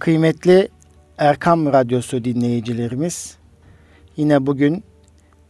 Kıymetli 0.00 0.68
Erkam 1.18 1.66
Radyosu 1.72 2.24
dinleyicilerimiz, 2.24 3.36
yine 4.16 4.46
bugün 4.46 4.84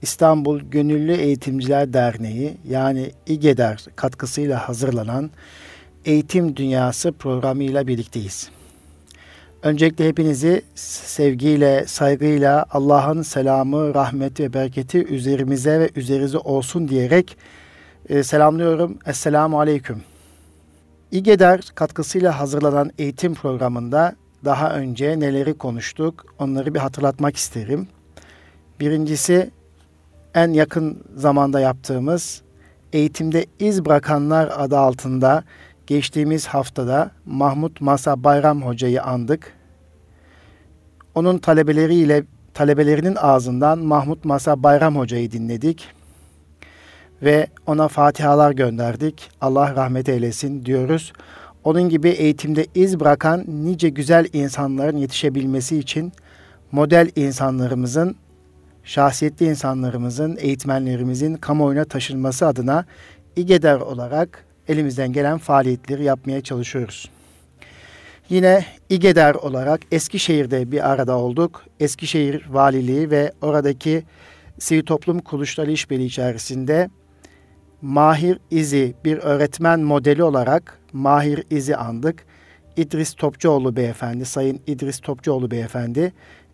İstanbul 0.03 0.61
Gönüllü 0.61 1.12
Eğitimciler 1.12 1.92
Derneği 1.92 2.57
yani 2.68 3.10
İGEDER 3.26 3.84
katkısıyla 3.97 4.68
hazırlanan 4.68 5.31
Eğitim 6.05 6.57
Dünyası 6.57 7.13
programıyla 7.13 7.86
birlikteyiz. 7.86 8.50
Öncelikle 9.62 10.09
hepinizi 10.09 10.62
sevgiyle, 10.75 11.85
saygıyla 11.87 12.67
Allah'ın 12.71 13.23
selamı, 13.23 13.95
rahmeti 13.95 14.43
ve 14.43 14.53
bereketi 14.53 15.05
üzerimize 15.05 15.80
ve 15.80 15.91
üzerinize 15.96 16.39
olsun 16.39 16.89
diyerek 16.89 17.37
e, 18.09 18.23
selamlıyorum. 18.23 18.98
Esselamu 19.07 19.61
Aleyküm. 19.61 20.03
İGEDER 21.11 21.61
katkısıyla 21.75 22.41
hazırlanan 22.41 22.91
eğitim 22.98 23.35
programında 23.35 24.20
daha 24.45 24.75
önce 24.75 25.20
neleri 25.20 25.54
konuştuk 25.59 26.35
onları 26.39 26.75
bir 26.75 26.79
hatırlatmak 26.79 27.36
isterim. 27.36 27.89
Birincisi 28.81 29.50
en 30.35 30.53
yakın 30.53 31.04
zamanda 31.17 31.61
yaptığımız 31.61 32.42
eğitimde 32.92 33.46
iz 33.58 33.84
bırakanlar 33.84 34.52
adı 34.56 34.78
altında 34.78 35.45
geçtiğimiz 35.86 36.46
haftada 36.46 37.10
Mahmut 37.26 37.80
Masa 37.80 38.24
Bayram 38.24 38.62
Hoca'yı 38.62 39.02
andık. 39.02 39.52
Onun 41.14 41.38
talebeleriyle 41.38 42.24
talebelerinin 42.54 43.16
ağzından 43.16 43.78
Mahmut 43.78 44.24
Masa 44.24 44.62
Bayram 44.62 44.96
Hoca'yı 44.96 45.32
dinledik 45.32 45.88
ve 47.22 47.46
ona 47.66 47.88
fatihalar 47.88 48.52
gönderdik. 48.52 49.30
Allah 49.40 49.76
rahmet 49.76 50.09
eylesin 50.09 50.64
diyoruz. 50.64 51.12
Onun 51.64 51.88
gibi 51.88 52.09
eğitimde 52.09 52.66
iz 52.74 53.00
bırakan 53.00 53.45
nice 53.48 53.88
güzel 53.88 54.27
insanların 54.32 54.96
yetişebilmesi 54.96 55.78
için 55.78 56.12
model 56.73 57.10
insanlarımızın, 57.16 58.16
şahsiyetli 58.84 59.46
insanlarımızın, 59.46 60.37
eğitmenlerimizin 60.40 61.34
kamuoyuna 61.34 61.84
taşınması 61.84 62.46
adına 62.46 62.84
İGEDER 63.37 63.80
olarak 63.80 64.45
elimizden 64.69 65.12
gelen 65.12 65.39
faaliyetleri 65.39 66.05
yapmaya 66.05 66.41
çalışıyoruz. 66.41 67.11
Yine 68.29 68.65
İGEDER 68.89 69.34
olarak 69.34 69.81
Eskişehir'de 69.93 70.73
bir 70.73 70.91
arada 70.91 71.19
olduk. 71.19 71.65
Eskişehir 71.81 72.47
Valiliği 72.51 73.11
ve 73.11 73.33
oradaki 73.43 74.05
sivil 74.59 74.83
toplum 74.83 75.19
kuruluşları 75.19 75.73
işbirliği 75.73 76.06
içerisinde 76.06 76.91
Mahir 77.83 78.39
İzi 78.50 78.95
bir 79.05 79.19
öğretmen 79.19 79.81
modeli 79.81 80.23
olarak 80.25 80.78
Mahir 80.92 81.45
İzi 81.50 81.77
andık. 81.77 82.25
İdris 82.77 83.14
Topçuoğlu 83.14 83.77
beyefendi, 83.77 84.25
Sayın 84.25 84.61
İdris 84.67 85.00
Topçuoğlu 85.00 85.50
beyefendi 85.50 86.12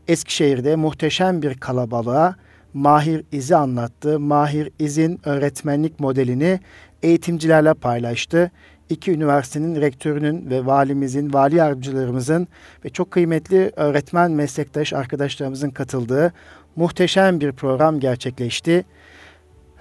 Eskişehir'de 0.09 0.77
muhteşem 0.77 1.43
bir 1.43 1.55
kalabalığa 1.55 2.37
Mahir 2.75 3.25
İzi 3.33 3.57
anlattı. 3.57 4.21
Mahir 4.21 4.71
İz'in 4.79 5.21
öğretmenlik 5.25 6.01
modelini 6.01 6.61
eğitimcilerle 7.03 7.75
paylaştı. 7.75 8.51
İki 8.89 9.13
üniversitenin 9.13 9.81
rektörünün 9.81 10.51
ve 10.51 10.67
valimizin, 10.67 11.33
vali 11.33 11.57
yardımcılarımızın 11.57 12.49
ve 12.85 12.89
çok 12.89 13.11
kıymetli 13.11 13.73
öğretmen 13.77 14.31
meslektaş 14.31 14.93
arkadaşlarımızın 14.93 15.71
katıldığı 15.71 16.33
muhteşem 16.77 17.41
bir 17.41 17.53
program 17.53 18.01
gerçekleşti. 18.01 18.85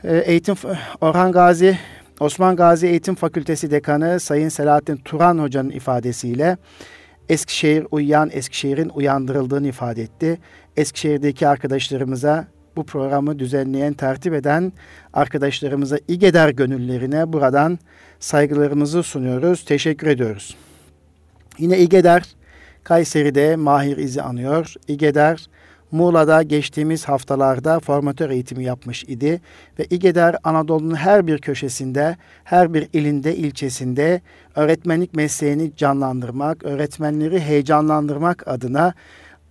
Ee, 0.08 0.18
eğitim 0.18 0.56
Orhan 1.02 1.32
Gazi 1.32 1.78
Osman 2.20 2.56
Gazi 2.56 2.88
Eğitim 2.88 3.16
Fakültesi 3.16 3.72
Dekanı 3.72 4.20
Sayın 4.20 4.50
Selahattin 4.50 4.98
Turan 4.98 5.38
Hoca'nın 5.38 5.70
ifadesiyle 5.70 6.58
Eskişehir 7.30 7.88
uyuyan 7.92 8.30
Eskişehir'in 8.34 8.90
uyandırıldığını 8.90 9.68
ifade 9.68 10.02
etti. 10.02 10.40
Eskişehir'deki 10.78 11.48
arkadaşlarımıza 11.48 12.48
bu 12.76 12.86
programı 12.86 13.40
düzenleyen, 13.40 13.94
tertip 13.94 14.34
eden 14.34 14.74
arkadaşlarımıza 15.14 15.98
İGEDER 16.08 16.50
gönüllerine 16.50 17.34
buradan 17.34 17.80
saygılarımızı 18.20 19.04
sunuyoruz. 19.04 19.66
Teşekkür 19.66 20.08
ediyoruz. 20.08 20.56
Yine 21.58 21.80
İGEDER 21.80 22.24
Kayseri'de 22.84 23.56
Mahir 23.56 23.98
İzi 23.98 24.22
anıyor. 24.22 24.74
İGEDER 24.88 25.48
Muğla'da 25.92 26.44
geçtiğimiz 26.44 27.06
haftalarda 27.06 27.80
formatör 27.80 28.30
eğitimi 28.30 28.64
yapmış 28.64 29.04
idi 29.04 29.42
ve 29.80 29.86
İGEDER 29.90 30.36
Anadolu'nun 30.44 30.96
her 30.96 31.28
bir 31.28 31.38
köşesinde, 31.38 32.18
her 32.44 32.74
bir 32.74 32.88
ilinde, 32.94 33.36
ilçesinde 33.36 34.22
öğretmenlik 34.56 35.14
mesleğini 35.14 35.76
canlandırmak, 35.76 36.64
öğretmenleri 36.64 37.40
heyecanlandırmak 37.40 38.48
adına 38.48 38.94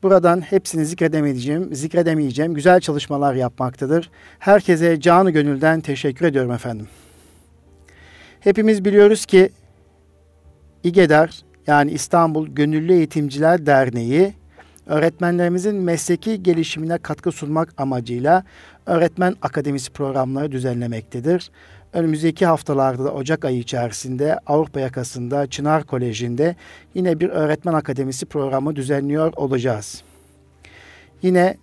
buradan 0.03 0.41
hepsini 0.41 0.87
zikredemeyeceğim, 0.87 1.75
zikredemeyeceğim 1.75 2.55
güzel 2.55 2.81
çalışmalar 2.81 3.35
yapmaktadır. 3.35 4.11
Herkese 4.39 5.01
canı 5.01 5.31
gönülden 5.31 5.81
teşekkür 5.81 6.27
ediyorum 6.27 6.53
efendim. 6.53 6.89
Hepimiz 8.41 8.85
biliyoruz 8.85 9.27
ki 9.27 9.51
İGEDER 10.83 11.45
yani 11.67 11.91
İstanbul 11.91 12.49
Gönüllü 12.49 12.93
Eğitimciler 12.93 13.67
Derneği 13.67 14.35
öğretmenlerimizin 14.87 15.75
mesleki 15.75 16.43
gelişimine 16.43 16.99
katkı 16.99 17.33
sunmak 17.33 17.75
amacıyla 17.77 18.45
öğretmen 18.87 19.37
akademisi 19.43 19.93
programları 19.93 20.53
düzenlemektedir. 20.53 21.51
Önümüzdeki 21.93 22.47
haftalarda 22.47 23.05
da 23.05 23.13
Ocak 23.13 23.45
ayı 23.45 23.59
içerisinde 23.59 24.39
Avrupa 24.47 24.81
yakasında 24.81 25.47
Çınar 25.47 25.85
Koleji'nde 25.85 26.57
yine 26.95 27.21
bir 27.21 27.29
öğretmen 27.29 27.73
akademisi 27.73 28.27
programı 28.27 28.77
düzenliyor 28.77 29.33
olacağız. 29.37 30.03
Yine 31.23 31.57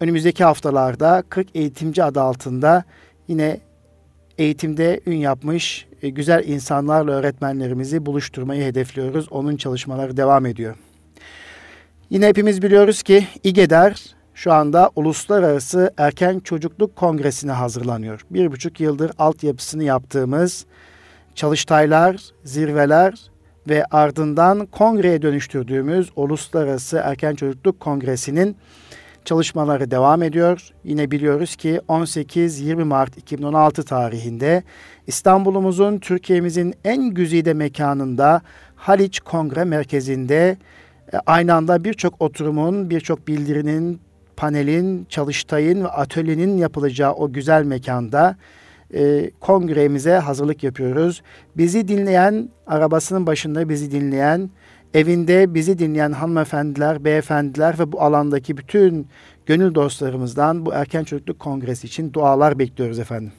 önümüzdeki 0.00 0.44
haftalarda 0.44 1.22
40 1.28 1.56
eğitimci 1.56 2.04
adı 2.04 2.20
altında 2.20 2.84
yine 3.28 3.60
eğitimde 4.38 5.00
ün 5.06 5.16
yapmış 5.16 5.86
e, 6.02 6.08
güzel 6.08 6.48
insanlarla 6.48 7.12
öğretmenlerimizi 7.12 8.06
buluşturmayı 8.06 8.64
hedefliyoruz. 8.64 9.32
Onun 9.32 9.56
çalışmaları 9.56 10.16
devam 10.16 10.46
ediyor. 10.46 10.76
Yine 12.12 12.26
hepimiz 12.26 12.62
biliyoruz 12.62 13.02
ki 13.02 13.26
İGEDER 13.44 14.14
şu 14.34 14.52
anda 14.52 14.90
Uluslararası 14.96 15.94
Erken 15.96 16.38
Çocukluk 16.38 16.96
Kongresi'ne 16.96 17.52
hazırlanıyor. 17.52 18.20
Bir 18.30 18.52
buçuk 18.52 18.80
yıldır 18.80 19.10
altyapısını 19.18 19.84
yaptığımız 19.84 20.66
çalıştaylar, 21.34 22.16
zirveler 22.44 23.14
ve 23.68 23.84
ardından 23.84 24.66
kongreye 24.66 25.22
dönüştürdüğümüz 25.22 26.10
Uluslararası 26.16 26.96
Erken 27.04 27.34
Çocukluk 27.34 27.80
Kongresi'nin 27.80 28.56
çalışmaları 29.24 29.90
devam 29.90 30.22
ediyor. 30.22 30.70
Yine 30.84 31.10
biliyoruz 31.10 31.56
ki 31.56 31.80
18-20 31.88 32.84
Mart 32.84 33.18
2016 33.18 33.82
tarihinde 33.82 34.62
İstanbul'umuzun 35.06 35.98
Türkiye'mizin 35.98 36.74
en 36.84 37.10
güzide 37.10 37.54
mekanında 37.54 38.42
Haliç 38.76 39.20
Kongre 39.20 39.64
Merkezi'nde 39.64 40.56
aynı 41.26 41.54
anda 41.54 41.84
birçok 41.84 42.22
oturumun, 42.22 42.90
birçok 42.90 43.28
bildirinin, 43.28 44.00
panelin, 44.36 45.06
çalıştayın 45.08 45.84
ve 45.84 45.88
atölyenin 45.88 46.58
yapılacağı 46.58 47.12
o 47.12 47.32
güzel 47.32 47.64
mekanda 47.64 48.36
e, 48.94 49.30
kongremize 49.40 50.12
hazırlık 50.14 50.62
yapıyoruz. 50.62 51.22
Bizi 51.56 51.88
dinleyen, 51.88 52.48
arabasının 52.66 53.26
başında 53.26 53.68
bizi 53.68 53.90
dinleyen, 53.90 54.50
evinde 54.94 55.54
bizi 55.54 55.78
dinleyen 55.78 56.12
hanımefendiler, 56.12 57.04
beyefendiler 57.04 57.78
ve 57.78 57.92
bu 57.92 58.02
alandaki 58.02 58.56
bütün 58.56 59.06
gönül 59.46 59.74
dostlarımızdan 59.74 60.66
bu 60.66 60.74
erken 60.74 61.04
çocukluk 61.04 61.38
kongresi 61.38 61.86
için 61.86 62.12
dualar 62.12 62.58
bekliyoruz 62.58 62.98
efendim. 62.98 63.32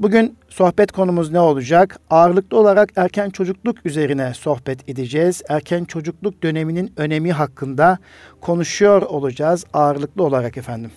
Bugün 0.00 0.36
sohbet 0.48 0.92
konumuz 0.92 1.32
ne 1.32 1.40
olacak? 1.40 1.98
Ağırlıklı 2.10 2.58
olarak 2.58 2.88
erken 2.96 3.30
çocukluk 3.30 3.86
üzerine 3.86 4.34
sohbet 4.34 4.88
edeceğiz. 4.88 5.42
Erken 5.48 5.84
çocukluk 5.84 6.42
döneminin 6.42 6.92
önemi 6.96 7.32
hakkında 7.32 7.98
konuşuyor 8.40 9.02
olacağız 9.02 9.64
ağırlıklı 9.72 10.24
olarak 10.24 10.56
efendim. 10.56 10.90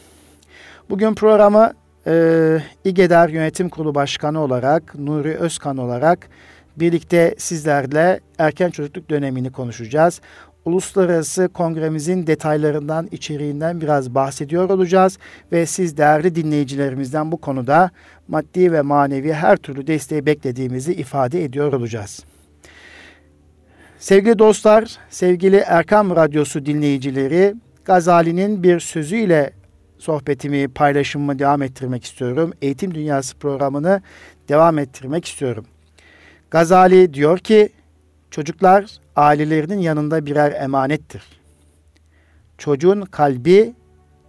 Bugün 0.90 1.14
programı 1.14 1.74
e, 2.08 2.58
İGEDER 2.84 3.30
Yönetim 3.30 3.70
Kurulu 3.70 3.96
Başkanı 3.96 4.40
olarak, 4.40 4.96
Nuri 4.96 5.36
Özkan 5.38 5.78
olarak 5.78 6.30
birlikte 6.78 7.36
sizlerle 7.38 8.20
erken 8.38 8.70
çocukluk 8.70 9.10
dönemini 9.10 9.52
konuşacağız 9.52 10.22
uluslararası 10.66 11.50
kongremizin 11.54 12.28
detaylarından, 12.28 13.08
içeriğinden 13.12 13.82
biraz 13.82 14.16
bahsediyor 14.16 14.70
olacağız 14.70 15.18
ve 15.52 15.66
siz 15.66 15.98
değerli 15.98 16.36
dinleyicilerimizden 16.36 17.32
bu 17.32 17.38
konuda 17.38 17.92
maddi 18.28 18.72
ve 18.72 18.82
manevi 18.82 19.34
her 19.34 19.58
türlü 19.58 19.88
desteği 19.88 20.26
beklediğimizi 20.26 20.94
ifade 20.94 21.44
ediyor 21.44 21.74
olacağız. 21.74 22.24
Sevgili 24.00 24.40
dostlar, 24.40 24.98
sevgili 25.10 25.56
Erkam 25.56 26.16
Radyosu 26.16 26.66
dinleyicileri, 26.66 27.56
Gazali'nin 27.86 28.64
bir 28.64 28.80
sözüyle 28.80 29.54
sohbetimi, 29.98 30.68
paylaşımımı 30.68 31.40
devam 31.40 31.62
ettirmek 31.62 32.04
istiyorum. 32.04 32.54
Eğitim 32.62 32.94
Dünyası 32.94 33.38
programını 33.38 34.02
devam 34.50 34.80
ettirmek 34.80 35.26
istiyorum. 35.26 35.66
Gazali 36.52 37.14
diyor 37.14 37.38
ki, 37.40 37.70
Çocuklar 38.32 38.86
ailelerinin 39.16 39.80
yanında 39.80 40.26
birer 40.26 40.52
emanettir. 40.52 41.24
Çocuğun 42.58 43.02
kalbi 43.02 43.74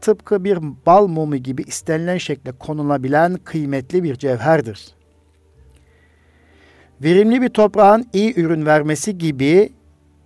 tıpkı 0.01 0.45
bir 0.45 0.59
bal 0.87 1.07
mumu 1.07 1.37
gibi 1.37 1.63
istenilen 1.63 2.19
şekle 2.19 2.53
konulabilen 2.53 3.37
kıymetli 3.45 4.03
bir 4.03 4.15
cevherdir. 4.15 4.95
Verimli 7.03 7.43
bir 7.43 7.49
toprağın 7.49 8.07
iyi 8.13 8.41
ürün 8.41 8.67
vermesi 8.67 9.19
gibi 9.19 9.73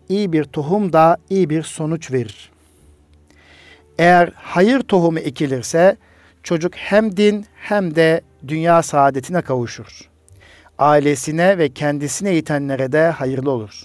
iyi 0.09 0.33
bir 0.33 0.45
tohum 0.45 0.93
da 0.93 1.17
iyi 1.31 1.51
bir 1.51 1.63
sonuç 1.63 2.13
verir. 2.13 2.51
Eğer 3.99 4.33
hayır 4.35 4.81
tohumu 4.81 5.19
ekilirse 5.19 5.97
çocuk 6.43 6.75
hem 6.75 7.17
din 7.17 7.47
hem 7.55 7.95
de 7.95 8.21
dünya 8.49 8.83
saadetine 8.83 9.43
kavuşur. 9.43 10.16
Ailesine 10.79 11.59
ve 11.59 11.69
kendisine 11.69 12.37
itenlere 12.37 12.93
de 12.93 13.11
hayırlı 13.11 13.51
olur. 13.51 13.83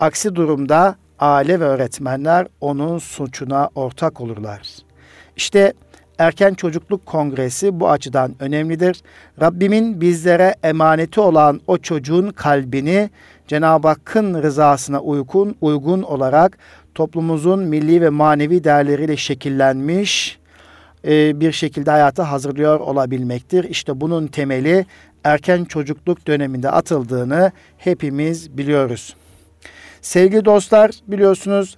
Aksi 0.00 0.34
durumda 0.34 0.96
aile 1.18 1.60
ve 1.60 1.64
öğretmenler 1.64 2.46
onun 2.60 2.98
suçuna 2.98 3.70
ortak 3.74 4.20
olurlar. 4.20 4.60
İşte 5.36 5.72
Erken 6.18 6.54
Çocukluk 6.54 7.06
Kongresi 7.06 7.80
bu 7.80 7.90
açıdan 7.90 8.34
önemlidir. 8.40 9.02
Rabbimin 9.40 10.00
bizlere 10.00 10.54
emaneti 10.62 11.20
olan 11.20 11.60
o 11.66 11.78
çocuğun 11.78 12.30
kalbini 12.30 13.10
Cenab-ı 13.48 13.88
Hakk'ın 13.88 14.42
rızasına 14.42 15.00
uygun, 15.00 15.56
uygun 15.60 16.02
olarak 16.02 16.58
toplumumuzun 16.94 17.60
milli 17.60 18.00
ve 18.00 18.08
manevi 18.08 18.64
değerleriyle 18.64 19.16
şekillenmiş 19.16 20.40
e, 21.04 21.40
bir 21.40 21.52
şekilde 21.52 21.90
hayata 21.90 22.30
hazırlıyor 22.30 22.80
olabilmektir. 22.80 23.64
İşte 23.64 24.00
bunun 24.00 24.26
temeli 24.26 24.86
erken 25.24 25.64
çocukluk 25.64 26.26
döneminde 26.26 26.70
atıldığını 26.70 27.52
hepimiz 27.78 28.58
biliyoruz. 28.58 29.16
Sevgili 30.00 30.44
dostlar 30.44 30.90
biliyorsunuz 31.06 31.76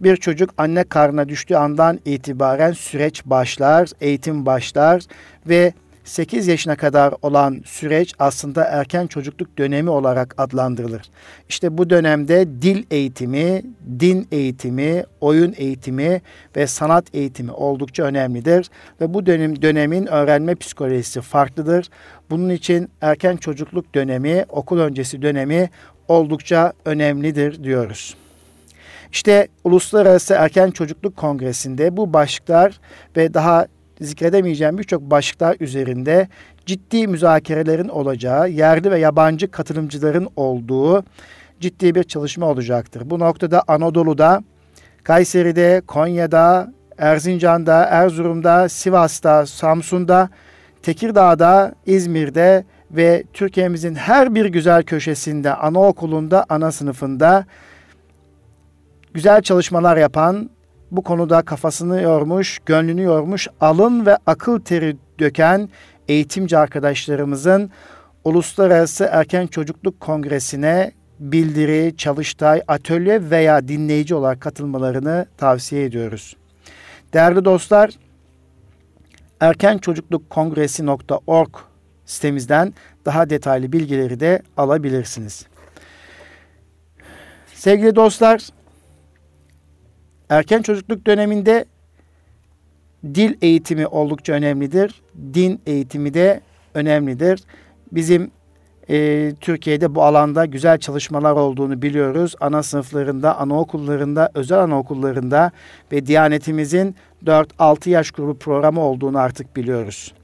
bir 0.00 0.16
çocuk 0.16 0.50
anne 0.58 0.84
karnına 0.84 1.28
düştüğü 1.28 1.56
andan 1.56 2.00
itibaren 2.04 2.72
süreç 2.72 3.24
başlar, 3.26 3.88
eğitim 4.00 4.46
başlar 4.46 5.02
ve 5.46 5.72
8 6.04 6.46
yaşına 6.46 6.76
kadar 6.76 7.14
olan 7.22 7.62
süreç 7.64 8.14
aslında 8.18 8.64
erken 8.64 9.06
çocukluk 9.06 9.58
dönemi 9.58 9.90
olarak 9.90 10.34
adlandırılır. 10.38 11.02
İşte 11.48 11.78
bu 11.78 11.90
dönemde 11.90 12.62
dil 12.62 12.84
eğitimi, 12.90 13.62
din 14.00 14.28
eğitimi, 14.32 15.04
oyun 15.20 15.54
eğitimi 15.56 16.20
ve 16.56 16.66
sanat 16.66 17.14
eğitimi 17.14 17.52
oldukça 17.52 18.02
önemlidir 18.02 18.70
ve 19.00 19.14
bu 19.14 19.26
dönem 19.26 19.62
dönemin 19.62 20.06
öğrenme 20.06 20.54
psikolojisi 20.54 21.20
farklıdır. 21.20 21.88
Bunun 22.30 22.48
için 22.48 22.88
erken 23.00 23.36
çocukluk 23.36 23.94
dönemi, 23.94 24.44
okul 24.48 24.78
öncesi 24.78 25.22
dönemi 25.22 25.70
oldukça 26.08 26.72
önemlidir 26.84 27.64
diyoruz. 27.64 28.16
İşte 29.12 29.48
Uluslararası 29.64 30.34
Erken 30.34 30.70
Çocukluk 30.70 31.16
Kongresi'nde 31.16 31.96
bu 31.96 32.12
başlıklar 32.12 32.80
ve 33.16 33.34
daha 33.34 33.66
zikredemeyeceğim 34.02 34.78
birçok 34.78 35.02
başlıklar 35.02 35.56
üzerinde 35.60 36.28
ciddi 36.66 37.08
müzakerelerin 37.08 37.88
olacağı, 37.88 38.50
yerli 38.50 38.90
ve 38.90 38.98
yabancı 38.98 39.50
katılımcıların 39.50 40.28
olduğu 40.36 41.04
ciddi 41.60 41.94
bir 41.94 42.02
çalışma 42.02 42.46
olacaktır. 42.46 43.02
Bu 43.10 43.18
noktada 43.18 43.62
Anadolu'da, 43.68 44.42
Kayseri'de, 45.04 45.82
Konya'da, 45.86 46.72
Erzincan'da, 46.98 47.84
Erzurum'da, 47.84 48.68
Sivas'ta, 48.68 49.46
Samsun'da, 49.46 50.28
Tekirdağ'da, 50.82 51.74
İzmir'de 51.86 52.64
ve 52.90 53.24
Türkiye'mizin 53.32 53.94
her 53.94 54.34
bir 54.34 54.46
güzel 54.46 54.82
köşesinde, 54.82 55.54
anaokulunda, 55.54 56.46
ana 56.48 56.72
sınıfında 56.72 57.46
güzel 59.14 59.42
çalışmalar 59.42 59.96
yapan, 59.96 60.50
bu 60.92 61.02
konuda 61.02 61.42
kafasını 61.42 62.02
yormuş, 62.02 62.58
gönlünü 62.66 63.02
yormuş, 63.02 63.48
alın 63.60 64.06
ve 64.06 64.16
akıl 64.26 64.60
teri 64.60 64.96
döken 65.18 65.68
eğitimci 66.08 66.58
arkadaşlarımızın 66.58 67.70
Uluslararası 68.24 69.08
Erken 69.12 69.46
Çocukluk 69.46 70.00
Kongresi'ne 70.00 70.92
bildiri, 71.18 71.96
çalıştay, 71.96 72.62
atölye 72.68 73.30
veya 73.30 73.68
dinleyici 73.68 74.14
olarak 74.14 74.40
katılmalarını 74.40 75.26
tavsiye 75.36 75.84
ediyoruz. 75.84 76.36
Değerli 77.14 77.44
dostlar, 77.44 77.90
erkençocuklukkongresi.org 79.40 81.54
sitemizden 82.06 82.74
daha 83.04 83.30
detaylı 83.30 83.72
bilgileri 83.72 84.20
de 84.20 84.42
alabilirsiniz. 84.56 85.46
Sevgili 87.54 87.96
dostlar, 87.96 88.48
Erken 90.32 90.62
çocukluk 90.62 91.06
döneminde 91.06 91.64
dil 93.04 93.34
eğitimi 93.42 93.86
oldukça 93.86 94.32
önemlidir. 94.32 95.02
Din 95.34 95.60
eğitimi 95.66 96.14
de 96.14 96.40
önemlidir. 96.74 97.40
Bizim 97.92 98.30
e, 98.90 99.32
Türkiye'de 99.40 99.94
bu 99.94 100.02
alanda 100.02 100.44
güzel 100.44 100.78
çalışmalar 100.78 101.32
olduğunu 101.32 101.82
biliyoruz. 101.82 102.34
Ana 102.40 102.62
sınıflarında, 102.62 103.38
anaokullarında, 103.38 104.30
özel 104.34 104.58
anaokullarında 104.58 105.50
ve 105.92 106.06
Diyanetimizin 106.06 106.96
4-6 107.26 107.88
yaş 107.90 108.10
grubu 108.10 108.38
programı 108.38 108.80
olduğunu 108.80 109.18
artık 109.18 109.56
biliyoruz. 109.56 110.14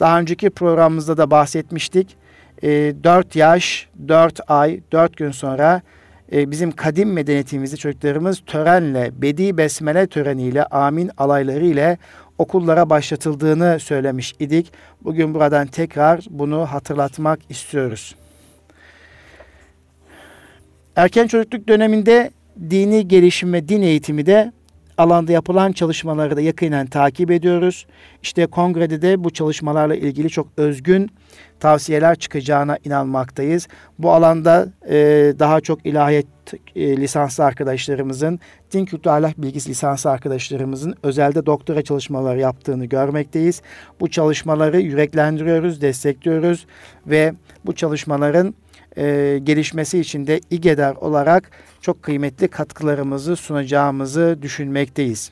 Daha 0.00 0.20
önceki 0.20 0.50
programımızda 0.50 1.16
da 1.16 1.30
bahsetmiştik. 1.30 2.16
E, 2.62 2.68
4 3.04 3.36
yaş, 3.36 3.88
4 4.08 4.40
ay, 4.48 4.80
4 4.92 5.16
gün 5.16 5.30
sonra 5.30 5.82
e, 6.32 6.50
bizim 6.50 6.72
kadim 6.72 7.12
medeniyetimizde 7.12 7.76
çocuklarımız 7.76 8.42
törenle, 8.46 9.10
bedi 9.22 9.56
besmele 9.56 10.06
töreniyle, 10.06 10.64
amin 10.64 11.10
alayları 11.18 11.64
ile 11.64 11.98
okullara 12.38 12.90
başlatıldığını 12.90 13.80
söylemiş 13.80 14.34
idik. 14.38 14.72
Bugün 15.04 15.34
buradan 15.34 15.66
tekrar 15.66 16.24
bunu 16.30 16.66
hatırlatmak 16.66 17.40
istiyoruz. 17.48 18.14
Erken 20.96 21.26
çocukluk 21.26 21.68
döneminde 21.68 22.30
dini 22.70 23.08
gelişim 23.08 23.52
ve 23.52 23.68
din 23.68 23.82
eğitimi 23.82 24.26
de 24.26 24.52
alanda 24.98 25.32
yapılan 25.32 25.72
çalışmaları 25.72 26.36
da 26.36 26.40
yakinen 26.40 26.86
takip 26.86 27.30
ediyoruz. 27.30 27.86
İşte 28.22 28.46
kongrede 28.46 29.02
de 29.02 29.24
bu 29.24 29.30
çalışmalarla 29.30 29.94
ilgili 29.94 30.30
çok 30.30 30.48
özgün 30.56 31.10
tavsiyeler 31.60 32.16
çıkacağına 32.16 32.78
inanmaktayız. 32.84 33.68
Bu 33.98 34.12
alanda 34.12 34.68
e, 34.88 34.96
daha 35.38 35.60
çok 35.60 35.86
ilahiyat 35.86 36.26
e, 36.76 36.96
lisanslı 36.96 37.44
arkadaşlarımızın, 37.44 38.40
din 38.72 38.84
kültürü 38.84 39.12
ahlak 39.12 39.42
bilgisi 39.42 39.70
lisanslı 39.70 40.10
arkadaşlarımızın 40.10 40.94
özelde 41.02 41.46
doktora 41.46 41.82
çalışmaları 41.82 42.40
yaptığını 42.40 42.84
görmekteyiz. 42.84 43.62
Bu 44.00 44.10
çalışmaları 44.10 44.80
yüreklendiriyoruz, 44.80 45.80
destekliyoruz 45.80 46.66
ve 47.06 47.32
bu 47.66 47.74
çalışmaların 47.74 48.54
e, 48.98 49.38
gelişmesi 49.42 49.98
için 49.98 50.26
de 50.26 50.40
İGEDER 50.50 50.94
olarak 50.94 51.50
çok 51.88 52.02
kıymetli 52.02 52.48
katkılarımızı 52.48 53.36
sunacağımızı 53.36 54.38
düşünmekteyiz. 54.42 55.30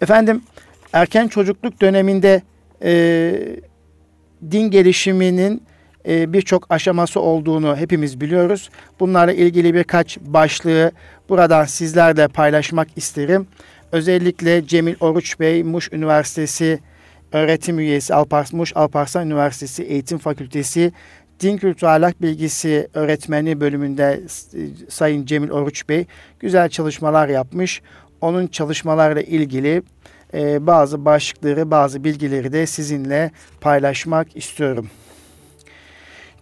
Efendim 0.00 0.42
erken 0.92 1.28
çocukluk 1.28 1.80
döneminde 1.80 2.42
e, 2.82 2.92
din 4.50 4.70
gelişiminin 4.70 5.62
e, 6.08 6.32
birçok 6.32 6.66
aşaması 6.70 7.20
olduğunu 7.20 7.76
hepimiz 7.76 8.20
biliyoruz. 8.20 8.70
Bunlarla 9.00 9.32
ilgili 9.32 9.74
birkaç 9.74 10.18
başlığı 10.18 10.92
buradan 11.28 11.64
sizlerle 11.64 12.28
paylaşmak 12.28 12.88
isterim. 12.96 13.46
Özellikle 13.92 14.66
Cemil 14.66 14.94
Oruç 15.00 15.40
Bey, 15.40 15.62
Muş 15.62 15.92
Üniversitesi 15.92 16.80
öğretim 17.32 17.78
üyesi, 17.78 18.14
Alpars, 18.14 18.52
Muş 18.52 18.72
Alparslan 18.76 19.26
Üniversitesi 19.26 19.82
Eğitim 19.82 20.18
Fakültesi 20.18 20.92
Din 21.42 21.56
Kültürü 21.56 21.90
Ahlak 21.90 22.22
Bilgisi 22.22 22.88
öğretmeni 22.94 23.60
bölümünde 23.60 24.20
e, 24.54 24.60
Sayın 24.88 25.26
Cemil 25.26 25.50
Oruç 25.50 25.88
Bey 25.88 26.06
güzel 26.40 26.68
çalışmalar 26.68 27.28
yapmış. 27.28 27.82
Onun 28.20 28.46
çalışmalarla 28.46 29.20
ilgili 29.20 29.82
e, 30.34 30.66
bazı 30.66 31.04
başlıkları, 31.04 31.70
bazı 31.70 32.04
bilgileri 32.04 32.52
de 32.52 32.66
sizinle 32.66 33.30
paylaşmak 33.60 34.36
istiyorum. 34.36 34.90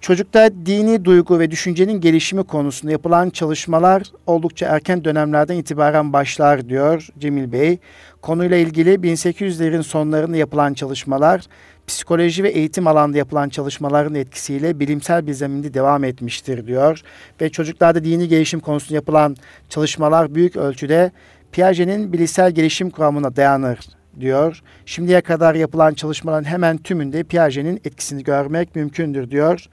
Çocukta 0.00 0.50
dini 0.66 1.04
duygu 1.04 1.38
ve 1.38 1.50
düşüncenin 1.50 2.00
gelişimi 2.00 2.45
konusunda 2.45 2.92
yapılan 2.92 3.30
çalışmalar 3.30 4.02
oldukça 4.26 4.66
erken 4.66 5.04
dönemlerden 5.04 5.57
itibaren 5.57 6.12
başlar 6.12 6.69
diyor 6.69 7.09
Cemil 7.19 7.52
Bey. 7.52 7.78
Konuyla 8.23 8.57
ilgili 8.57 8.95
1800'lerin 8.95 9.83
sonlarında 9.83 10.37
yapılan 10.37 10.75
çalışmalar 10.75 11.42
psikoloji 11.87 12.45
ve 12.45 12.49
eğitim 12.49 12.87
alanda 12.87 13.19
yapılan 13.19 13.49
çalışmaların 13.49 14.14
etkisiyle 14.14 14.80
bilimsel 14.80 15.26
bir 15.26 15.33
zeminde 15.33 15.75
devam 15.75 16.04
etmiştir 16.04 16.66
diyor. 16.66 17.02
Ve 17.40 17.50
çocuklarda 17.50 18.04
dini 18.04 18.28
gelişim 18.28 18.61
konusunda 18.61 18.95
yapılan 18.95 19.37
çalışmalar 19.69 20.35
büyük 20.35 20.57
ölçüde 20.57 21.11
Piaget'in 21.52 22.12
bilişsel 22.12 22.50
gelişim 22.50 22.90
kuramına 22.90 23.37
dayanır 23.37 24.00
diyor. 24.21 24.62
Şimdiye 24.87 25.21
kadar 25.21 25.55
yapılan 25.55 25.95
çalışmaların 25.95 26.49
hemen 26.49 26.79
tümünde 26.79 27.23
Piaget'in 27.23 27.81
etkisini 27.85 28.23
görmek 28.25 28.77
mümkündür 28.77 29.31
diyor 29.31 29.67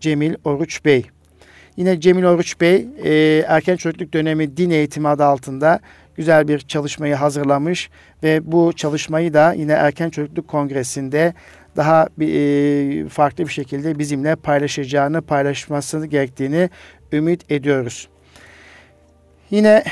Cemil 0.00 0.34
Oruç 0.44 0.84
Bey. 0.84 1.06
Yine 1.76 2.00
Cemil 2.00 2.24
Oruç 2.24 2.60
Bey 2.60 2.88
e, 3.04 3.44
erken 3.48 3.76
çocukluk 3.76 4.12
dönemi 4.12 4.56
din 4.56 4.70
eğitimi 4.70 5.08
adı 5.08 5.24
altında 5.24 5.80
güzel 6.16 6.48
bir 6.48 6.58
çalışmayı 6.58 7.14
hazırlamış 7.14 7.90
ve 8.22 8.52
bu 8.52 8.72
çalışmayı 8.72 9.34
da 9.34 9.52
yine 9.52 9.72
erken 9.72 10.10
çocukluk 10.10 10.48
kongresinde 10.48 11.34
daha 11.76 12.08
e, 12.20 13.08
farklı 13.08 13.44
bir 13.46 13.52
şekilde 13.52 13.98
bizimle 13.98 14.36
paylaşacağını, 14.36 15.22
paylaşmasını 15.22 16.06
gerektiğini 16.06 16.70
ümit 17.12 17.50
ediyoruz. 17.52 18.08
Yine 19.50 19.84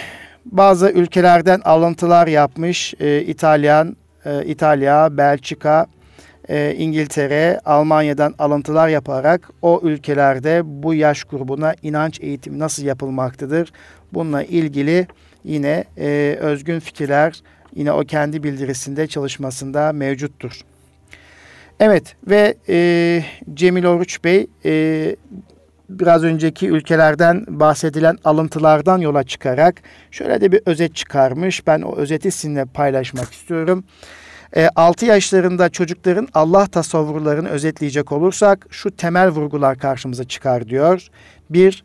bazı 0.52 0.90
ülkelerden 0.90 1.60
alıntılar 1.64 2.26
yapmış 2.26 2.94
e, 3.00 3.20
İtalyan, 3.22 3.96
e, 4.24 4.44
İtalya, 4.44 5.16
Belçika, 5.16 5.86
e, 6.48 6.74
İngiltere, 6.74 7.60
Almanya'dan 7.64 8.34
alıntılar 8.38 8.88
yaparak 8.88 9.50
o 9.62 9.80
ülkelerde 9.82 10.60
bu 10.64 10.94
yaş 10.94 11.24
grubuna 11.24 11.74
inanç 11.82 12.20
eğitimi 12.20 12.58
nasıl 12.58 12.84
yapılmaktadır? 12.84 13.72
Bununla 14.12 14.42
ilgili 14.42 15.06
yine 15.44 15.84
e, 15.98 16.36
özgün 16.40 16.80
fikirler 16.80 17.42
yine 17.74 17.92
o 17.92 18.00
kendi 18.00 18.42
bildirisinde 18.42 19.06
çalışmasında 19.06 19.92
mevcuttur. 19.92 20.60
Evet 21.80 22.16
ve 22.28 22.54
e, 22.68 23.24
Cemil 23.54 23.84
Oruç 23.84 24.24
Bey 24.24 24.46
e, 24.64 25.16
biraz 25.88 26.24
önceki 26.24 26.68
ülkelerden 26.68 27.44
bahsedilen 27.48 28.18
alıntılardan 28.24 28.98
yola 28.98 29.22
çıkarak 29.22 29.82
şöyle 30.10 30.40
de 30.40 30.52
bir 30.52 30.60
özet 30.66 30.94
çıkarmış. 30.94 31.66
Ben 31.66 31.82
o 31.82 31.96
özeti 31.96 32.30
sizinle 32.30 32.64
paylaşmak 32.64 33.32
istiyorum. 33.32 33.84
E, 34.56 34.68
6 34.76 35.06
yaşlarında 35.06 35.68
çocukların 35.68 36.28
Allah 36.34 36.66
tasavvurlarını 36.66 37.48
özetleyecek 37.48 38.12
olursak 38.12 38.66
şu 38.70 38.96
temel 38.96 39.28
vurgular 39.28 39.78
karşımıza 39.78 40.24
çıkar 40.24 40.68
diyor. 40.68 41.08
1. 41.50 41.84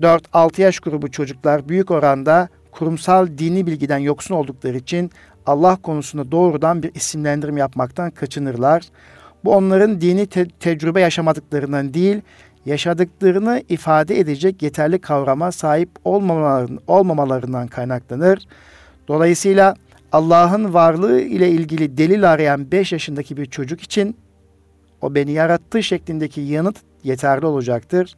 4-6 0.00 0.60
yaş 0.60 0.80
grubu 0.80 1.10
çocuklar 1.10 1.68
büyük 1.68 1.90
oranda 1.90 2.48
kurumsal 2.70 3.28
dini 3.38 3.66
bilgiden 3.66 3.98
yoksun 3.98 4.34
oldukları 4.34 4.76
için 4.76 5.10
Allah 5.46 5.76
konusunda 5.76 6.32
doğrudan 6.32 6.82
bir 6.82 6.94
isimlendirim 6.94 7.56
yapmaktan 7.56 8.10
kaçınırlar. 8.10 8.82
Bu 9.44 9.54
onların 9.54 10.00
dini 10.00 10.26
te- 10.26 10.48
tecrübe 10.60 11.00
yaşamadıklarından 11.00 11.94
değil, 11.94 12.20
yaşadıklarını 12.66 13.62
ifade 13.68 14.18
edecek 14.18 14.62
yeterli 14.62 14.98
kavrama 14.98 15.52
sahip 15.52 15.90
olmamalarından, 16.86 17.66
kaynaklanır. 17.66 18.46
Dolayısıyla 19.08 19.74
Allah'ın 20.12 20.74
varlığı 20.74 21.20
ile 21.20 21.50
ilgili 21.50 21.98
delil 21.98 22.30
arayan 22.32 22.70
5 22.70 22.92
yaşındaki 22.92 23.36
bir 23.36 23.46
çocuk 23.46 23.80
için 23.80 24.16
o 25.00 25.14
beni 25.14 25.32
yarattığı 25.32 25.82
şeklindeki 25.82 26.40
yanıt 26.40 26.76
yeterli 27.04 27.46
olacaktır. 27.46 28.16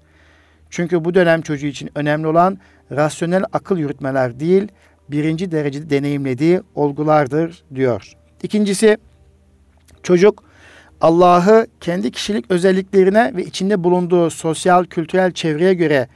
Çünkü 0.70 1.04
bu 1.04 1.14
dönem 1.14 1.42
çocuğu 1.42 1.66
için 1.66 1.90
önemli 1.94 2.26
olan 2.26 2.58
rasyonel 2.92 3.44
akıl 3.52 3.78
yürütmeler 3.78 4.40
değil, 4.40 4.68
birinci 5.08 5.52
derecede 5.52 5.90
deneyimlediği 5.90 6.60
olgulardır 6.74 7.64
diyor. 7.74 8.12
İkincisi, 8.42 8.96
çocuk 10.02 10.44
Allah'ı 11.02 11.66
kendi 11.80 12.10
kişilik 12.10 12.50
özelliklerine 12.50 13.32
ve 13.36 13.44
içinde 13.44 13.84
bulunduğu 13.84 14.30
sosyal 14.30 14.84
kültürel 14.84 15.32
çevreye 15.32 15.74
göre 15.74 16.08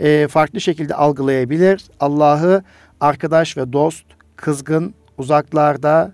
e, 0.00 0.28
farklı 0.28 0.60
şekilde 0.60 0.94
algılayabilir. 0.94 1.84
Allah'ı 2.00 2.62
arkadaş 3.00 3.56
ve 3.56 3.72
dost, 3.72 4.04
kızgın, 4.36 4.94
uzaklarda, 5.18 6.12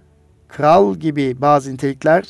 kral 0.48 0.94
gibi 0.94 1.40
bazı 1.40 1.72
nitelikler 1.72 2.24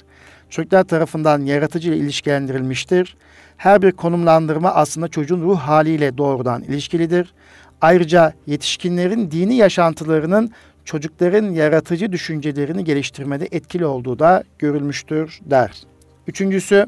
çocuklar 0.51 0.85
tarafından 0.85 1.41
yaratıcı 1.43 1.89
ile 1.89 1.97
ilişkilendirilmiştir. 1.97 3.17
Her 3.57 3.83
bir 3.83 3.93
konumlandırma 3.93 4.71
aslında 4.71 5.09
çocuğun 5.09 5.43
ruh 5.43 5.59
haliyle 5.59 6.19
doğrudan 6.19 6.63
ilişkilidir. 6.63 7.35
Ayrıca 7.81 8.33
yetişkinlerin 8.47 9.31
dini 9.31 9.55
yaşantılarının 9.55 10.51
çocukların 10.85 11.51
yaratıcı 11.51 12.13
düşüncelerini 12.13 12.85
geliştirmede 12.85 13.49
etkili 13.51 13.87
olduğu 13.87 14.19
da 14.19 14.45
görülmüştür 14.59 15.41
der. 15.43 15.83
Üçüncüsü 16.27 16.87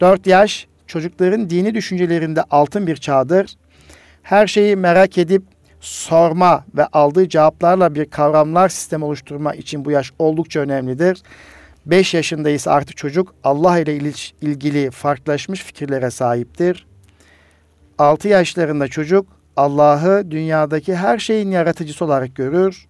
4 0.00 0.26
yaş 0.26 0.66
çocukların 0.86 1.50
dini 1.50 1.74
düşüncelerinde 1.74 2.42
altın 2.42 2.86
bir 2.86 2.96
çağdır. 2.96 3.56
Her 4.22 4.46
şeyi 4.46 4.76
merak 4.76 5.18
edip 5.18 5.42
sorma 5.80 6.64
ve 6.76 6.86
aldığı 6.86 7.28
cevaplarla 7.28 7.94
bir 7.94 8.04
kavramlar 8.04 8.68
sistemi 8.68 9.04
oluşturma 9.04 9.54
için 9.54 9.84
bu 9.84 9.90
yaş 9.90 10.12
oldukça 10.18 10.60
önemlidir. 10.60 11.22
5 11.86 12.14
yaşında 12.14 12.50
ise 12.50 12.70
artık 12.70 12.96
çocuk 12.96 13.34
Allah 13.44 13.78
ile 13.78 14.12
ilgili 14.40 14.90
farklılaşmış 14.90 15.62
fikirlere 15.62 16.10
sahiptir. 16.10 16.86
6 17.98 18.28
yaşlarında 18.28 18.88
çocuk 18.88 19.26
Allah'ı 19.56 20.30
dünyadaki 20.30 20.96
her 20.96 21.18
şeyin 21.18 21.50
yaratıcısı 21.50 22.04
olarak 22.04 22.34
görür. 22.34 22.86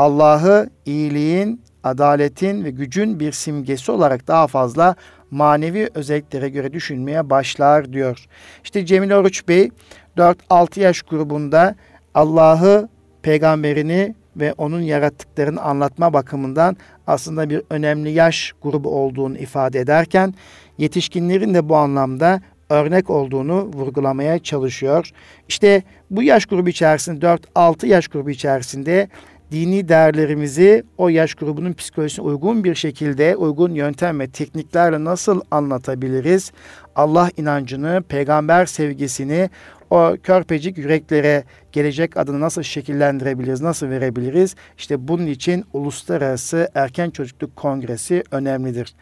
Allah'ı 0.00 0.70
iyiliğin, 0.86 1.62
adaletin 1.84 2.64
ve 2.64 2.70
gücün 2.70 3.20
bir 3.20 3.32
simgesi 3.32 3.92
olarak 3.92 4.28
daha 4.28 4.46
fazla 4.46 4.94
manevi 5.30 5.88
özelliklere 5.94 6.48
göre 6.48 6.72
düşünmeye 6.72 7.30
başlar 7.30 7.92
diyor. 7.92 8.26
İşte 8.64 8.86
Cemil 8.86 9.10
Oruç 9.10 9.48
Bey 9.48 9.70
4-6 10.16 10.80
yaş 10.80 11.02
grubunda 11.02 11.74
Allah'ı, 12.14 12.88
peygamberini 13.22 14.14
ve 14.36 14.52
onun 14.52 14.80
yarattıklarını 14.80 15.62
anlatma 15.62 16.12
bakımından 16.12 16.76
aslında 17.06 17.50
bir 17.50 17.62
önemli 17.70 18.10
yaş 18.10 18.52
grubu 18.62 18.90
olduğunu 18.90 19.38
ifade 19.38 19.80
ederken 19.80 20.34
yetişkinlerin 20.78 21.54
de 21.54 21.68
bu 21.68 21.76
anlamda 21.76 22.40
örnek 22.70 23.10
olduğunu 23.10 23.64
vurgulamaya 23.64 24.38
çalışıyor. 24.38 25.10
İşte 25.48 25.82
bu 26.10 26.22
yaş 26.22 26.46
grubu 26.46 26.68
içerisinde 26.68 27.26
4-6 27.54 27.86
yaş 27.86 28.08
grubu 28.08 28.30
içerisinde 28.30 29.08
dini 29.52 29.88
değerlerimizi 29.88 30.84
o 30.98 31.08
yaş 31.08 31.34
grubunun 31.34 31.72
psikolojisine 31.72 32.24
uygun 32.24 32.64
bir 32.64 32.74
şekilde 32.74 33.36
uygun 33.36 33.74
yöntem 33.74 34.20
ve 34.20 34.28
tekniklerle 34.28 35.04
nasıl 35.04 35.40
anlatabiliriz? 35.50 36.52
Allah 36.96 37.30
inancını, 37.36 38.02
peygamber 38.08 38.66
sevgisini 38.66 39.50
o 39.90 40.16
körpecik 40.22 40.78
yüreklere 40.78 41.44
gelecek 41.72 42.16
adını 42.16 42.40
nasıl 42.40 42.62
şekillendirebiliriz, 42.62 43.60
nasıl 43.60 43.90
verebiliriz? 43.90 44.54
İşte 44.78 45.08
bunun 45.08 45.26
için 45.26 45.64
Uluslararası 45.72 46.68
Erken 46.74 47.10
Çocukluk 47.10 47.56
Kongresi 47.56 48.24
önemlidir. 48.30 48.94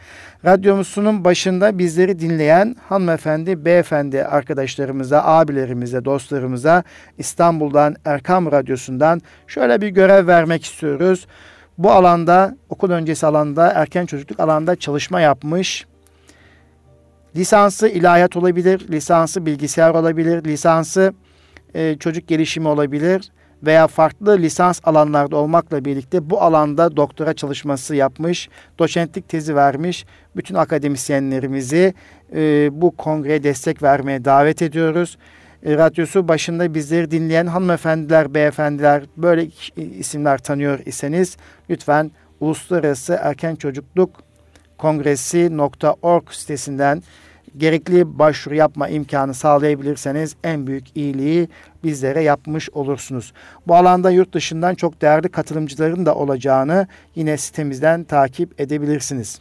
Radyomuzun 0.44 1.24
başında 1.24 1.78
bizleri 1.78 2.18
dinleyen 2.18 2.76
hanımefendi, 2.88 3.64
beyefendi 3.64 4.24
arkadaşlarımıza, 4.24 5.24
abilerimize, 5.24 6.04
dostlarımıza 6.04 6.82
İstanbul'dan 7.18 7.96
Erkam 8.04 8.52
Radyosu'ndan 8.52 9.22
şöyle 9.46 9.80
bir 9.80 9.88
görev 9.88 10.26
vermek 10.26 10.64
istiyoruz. 10.64 11.26
Bu 11.78 11.90
alanda, 11.90 12.56
okul 12.68 12.90
öncesi 12.90 13.26
alanda, 13.26 13.72
erken 13.72 14.06
çocukluk 14.06 14.40
alanda 14.40 14.76
çalışma 14.76 15.20
yapmış, 15.20 15.86
Lisansı 17.38 17.88
ilahiyat 17.88 18.36
olabilir, 18.36 18.86
lisansı 18.90 19.46
bilgisayar 19.46 19.90
olabilir, 19.94 20.44
lisansı 20.44 21.12
e, 21.74 21.96
çocuk 22.00 22.28
gelişimi 22.28 22.68
olabilir 22.68 23.30
veya 23.62 23.86
farklı 23.86 24.38
lisans 24.38 24.80
alanlarda 24.84 25.36
olmakla 25.36 25.84
birlikte 25.84 26.30
bu 26.30 26.42
alanda 26.42 26.96
doktora 26.96 27.34
çalışması 27.34 27.94
yapmış, 27.94 28.48
doçentlik 28.78 29.28
tezi 29.28 29.56
vermiş 29.56 30.06
bütün 30.36 30.54
akademisyenlerimizi 30.54 31.94
e, 32.34 32.68
bu 32.72 32.96
kongreye 32.96 33.42
destek 33.42 33.82
vermeye 33.82 34.24
davet 34.24 34.62
ediyoruz. 34.62 35.18
E, 35.62 35.76
radyosu 35.76 36.28
başında 36.28 36.74
bizleri 36.74 37.10
dinleyen 37.10 37.46
hanımefendiler, 37.46 38.34
beyefendiler 38.34 39.02
böyle 39.16 39.48
isimler 39.76 40.38
tanıyor 40.38 40.78
iseniz 40.86 41.36
lütfen 41.70 42.10
Uluslararası 42.40 43.18
Erken 43.22 43.54
Çocukluk 43.54 44.10
kongresi.org 44.78 46.30
sitesinden 46.30 47.02
gerekli 47.58 48.18
başvuru 48.18 48.54
yapma 48.54 48.88
imkanı 48.88 49.34
sağlayabilirseniz 49.34 50.36
en 50.44 50.66
büyük 50.66 50.96
iyiliği 50.96 51.48
bizlere 51.84 52.22
yapmış 52.22 52.70
olursunuz. 52.70 53.32
Bu 53.66 53.74
alanda 53.74 54.10
yurt 54.10 54.32
dışından 54.32 54.74
çok 54.74 55.02
değerli 55.02 55.28
katılımcıların 55.28 56.06
da 56.06 56.14
olacağını 56.14 56.86
yine 57.14 57.36
sitemizden 57.36 58.04
takip 58.04 58.60
edebilirsiniz. 58.60 59.40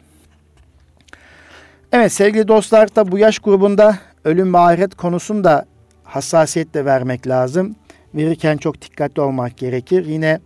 Evet 1.91 2.12
sevgili 2.13 2.47
dostlar 2.47 2.95
da 2.95 3.12
bu 3.12 3.17
yaş 3.17 3.39
grubunda 3.39 3.97
ölüm 4.25 4.53
ve 4.53 4.57
ahiret 4.57 4.95
konusunda 4.95 5.65
hassasiyetle 6.03 6.86
vermek 6.86 7.27
lazım. 7.27 7.75
Verirken 8.15 8.57
çok 8.57 8.81
dikkatli 8.81 9.21
olmak 9.21 9.57
gerekir. 9.57 10.05
Yine 10.05 10.39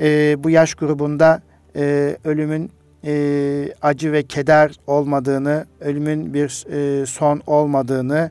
e, 0.00 0.36
bu 0.44 0.50
yaş 0.50 0.74
grubunda 0.74 1.42
e, 1.76 2.16
ölümün 2.24 2.70
e, 3.04 3.72
acı 3.82 4.12
ve 4.12 4.22
keder 4.22 4.72
olmadığını, 4.86 5.66
ölümün 5.80 6.34
bir 6.34 6.66
e, 6.72 7.06
son 7.06 7.42
olmadığını 7.46 8.30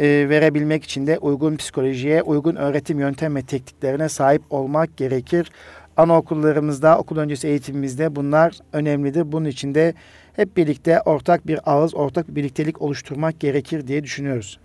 e, 0.00 0.06
verebilmek 0.28 0.84
için 0.84 1.06
de 1.06 1.18
uygun 1.18 1.56
psikolojiye, 1.56 2.22
uygun 2.22 2.56
öğretim 2.56 3.00
yöntem 3.00 3.36
ve 3.36 3.42
tekniklerine 3.42 4.08
sahip 4.08 4.42
olmak 4.50 4.96
gerekir. 4.96 5.50
Anaokullarımızda, 5.96 6.98
okul 6.98 7.16
öncesi 7.16 7.48
eğitimimizde 7.48 8.16
bunlar 8.16 8.58
önemlidir. 8.72 9.32
Bunun 9.32 9.48
için 9.48 9.74
de 9.74 9.94
hep 10.36 10.56
birlikte 10.56 11.00
ortak 11.00 11.46
bir 11.46 11.60
ağız, 11.66 11.94
ortak 11.94 12.28
bir 12.28 12.34
birliktelik 12.34 12.82
oluşturmak 12.82 13.40
gerekir 13.40 13.86
diye 13.86 14.04
düşünüyoruz. 14.04 14.58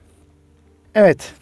Evet, 0.96 1.34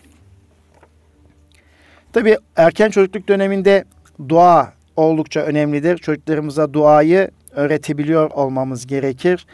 Tabii 2.14 2.38
erken 2.56 2.90
çocukluk 2.90 3.28
döneminde 3.28 3.84
dua 4.30 4.74
oldukça 4.96 5.40
önemlidir. 5.40 5.98
Çocuklarımıza 5.98 6.74
duayı 6.74 7.32
öğretebiliyor 7.60 8.32
olmamız 8.32 8.88
gerekir. 8.88 9.46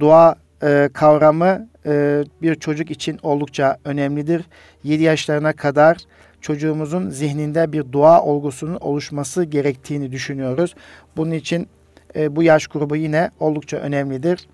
Dua 0.00 0.36
e, 0.62 0.88
kavramı 0.92 1.68
e, 1.86 2.24
bir 2.42 2.54
çocuk 2.54 2.90
için 2.90 3.18
oldukça 3.22 3.76
önemlidir. 3.84 4.44
7 4.84 5.02
yaşlarına 5.02 5.52
kadar 5.52 5.96
çocuğumuzun 6.40 7.10
zihninde 7.10 7.72
bir 7.72 7.92
dua 7.92 8.22
olgusunun 8.22 8.76
oluşması 8.80 9.44
gerektiğini 9.44 10.12
düşünüyoruz. 10.12 10.74
Bunun 11.16 11.30
için 11.30 11.68
e, 12.16 12.36
bu 12.36 12.42
yaş 12.42 12.66
grubu 12.66 12.96
yine 12.96 13.30
oldukça 13.40 13.76
önemlidir. 13.76 14.48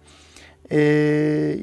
E, 0.73 0.79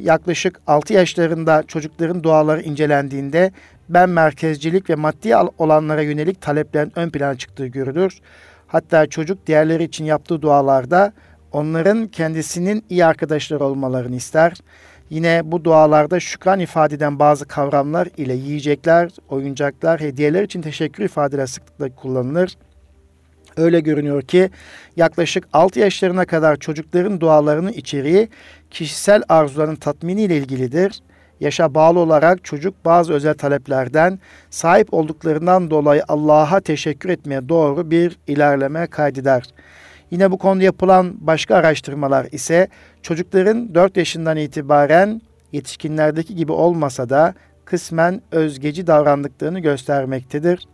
yaklaşık 0.02 0.62
6 0.68 0.94
yaşlarında 0.94 1.64
çocukların 1.68 2.24
duaları 2.24 2.62
incelendiğinde 2.62 3.52
ben 3.90 4.10
merkezcilik 4.10 4.90
ve 4.90 4.96
maddi 4.96 5.36
olanlara 5.58 6.02
yönelik 6.02 6.42
taleplerin 6.42 6.92
ön 6.96 7.10
plana 7.10 7.38
çıktığı 7.38 7.68
görülür. 7.68 8.22
Hatta 8.72 9.06
çocuk 9.06 9.48
diğerleri 9.48 9.84
için 9.84 10.06
yaptığı 10.06 10.42
dualarda 10.42 11.14
onların 11.52 12.08
kendisinin 12.08 12.84
iyi 12.90 13.06
arkadaşları 13.06 13.64
olmalarını 13.64 14.16
ister. 14.16 14.54
Yine 15.10 15.42
bu 15.44 15.64
dualarda 15.64 16.20
şükran 16.20 16.60
ifade 16.60 16.96
eden 16.96 17.20
bazı 17.20 17.46
kavramlar 17.46 18.08
ile 18.18 18.34
yiyecekler, 18.34 19.12
oyuncaklar, 19.30 20.00
hediyeler 20.02 20.44
için 20.44 20.62
teşekkür 20.62 21.04
ifadeleri 21.04 21.48
sıklıkla 21.48 21.96
kullanılır. 21.96 22.58
Öyle 23.58 23.80
görünüyor 23.80 24.22
ki 24.22 24.50
yaklaşık 24.98 25.48
6 25.54 25.80
yaşlarına 25.80 26.26
kadar 26.26 26.56
çocukların 26.56 27.20
dualarının 27.20 27.72
içeriği 27.72 28.30
kişisel 28.70 29.24
arzuların 29.30 29.76
tatmini 29.76 30.22
ile 30.22 30.38
ilgilidir. 30.38 31.02
Yaşa 31.40 31.74
bağlı 31.74 32.00
olarak 32.00 32.44
çocuk 32.44 32.86
bazı 32.86 33.14
özel 33.14 33.34
taleplerden 33.34 34.20
sahip 34.50 34.94
olduklarından 34.94 35.70
dolayı 35.70 36.04
Allah'a 36.08 36.60
teşekkür 36.60 37.10
etmeye 37.10 37.50
doğru 37.50 37.92
bir 37.92 38.18
ilerleme 38.28 38.88
kaydeder. 38.88 39.44
Yine 40.12 40.32
bu 40.32 40.38
konuda 40.38 40.64
yapılan 40.64 41.16
başka 41.20 41.56
araştırmalar 41.56 42.28
ise 42.32 42.68
çocukların 43.02 43.76
4 43.76 43.98
yaşından 43.98 44.38
itibaren 44.38 45.22
yetişkinlerdeki 45.52 46.36
gibi 46.36 46.52
olmasa 46.52 47.10
da 47.10 47.34
kısmen 47.66 48.22
özgeci 48.32 48.88
davrandıklarını 48.88 49.60
göstermektedir. 49.60 50.68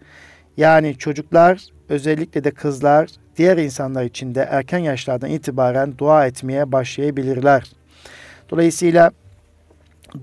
Yani 0.58 0.98
çocuklar 0.98 1.66
özellikle 1.90 2.44
de 2.44 2.52
kızlar 2.52 3.10
diğer 3.38 3.58
insanlar 3.58 4.04
için 4.04 4.36
de 4.36 4.48
erken 4.52 4.78
yaşlardan 4.78 5.30
itibaren 5.30 5.98
dua 5.98 6.28
etmeye 6.28 6.72
başlayabilirler. 6.72 7.72
Dolayısıyla 8.50 9.12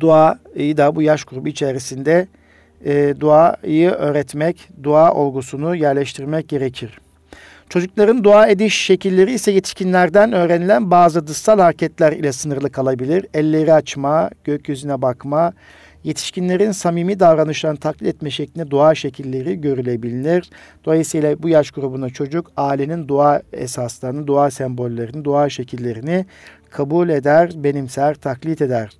duayı 0.00 0.76
da 0.76 0.96
bu 0.96 1.02
yaş 1.02 1.24
grubu 1.24 1.48
içerisinde 1.48 2.28
e, 2.84 3.14
duayı 3.20 3.90
öğretmek, 3.90 4.68
dua 4.82 5.14
olgusunu 5.14 5.76
yerleştirmek 5.76 6.48
gerekir. 6.48 6.98
Çocukların 7.74 8.24
dua 8.24 8.46
ediş 8.46 8.74
şekilleri 8.74 9.32
ise 9.32 9.52
yetişkinlerden 9.52 10.32
öğrenilen 10.32 10.90
bazı 10.90 11.26
dışsal 11.26 11.58
hareketler 11.58 12.12
ile 12.12 12.32
sınırlı 12.32 12.70
kalabilir. 12.70 13.26
Elleri 13.34 13.72
açma, 13.72 14.30
gökyüzüne 14.44 15.02
bakma, 15.02 15.52
yetişkinlerin 16.04 16.72
samimi 16.72 17.20
davranışlarını 17.20 17.78
taklit 17.78 18.08
etme 18.08 18.30
şeklinde 18.30 18.70
dua 18.70 18.94
şekilleri 18.94 19.60
görülebilir. 19.60 20.50
Dolayısıyla 20.84 21.42
bu 21.42 21.48
yaş 21.48 21.70
grubunda 21.70 22.10
çocuk 22.10 22.52
ailenin 22.56 23.08
dua 23.08 23.42
esaslarını, 23.52 24.26
dua 24.26 24.50
sembollerini, 24.50 25.24
dua 25.24 25.48
şekillerini 25.48 26.26
kabul 26.70 27.08
eder, 27.08 27.50
benimser, 27.54 28.14
taklit 28.14 28.62
eder. 28.62 28.90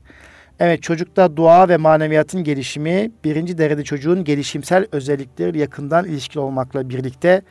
Evet 0.61 0.83
çocukta 0.83 1.37
dua 1.37 1.69
ve 1.69 1.77
maneviyatın 1.77 2.45
gelişimi 2.45 3.11
birinci 3.25 3.59
derecede 3.59 3.85
çocuğun 3.85 4.25
gelişimsel 4.25 4.87
özellikleri 4.93 5.59
yakından 5.59 6.05
ilişkili 6.05 6.41
olmakla 6.41 6.89
birlikte 6.89 7.43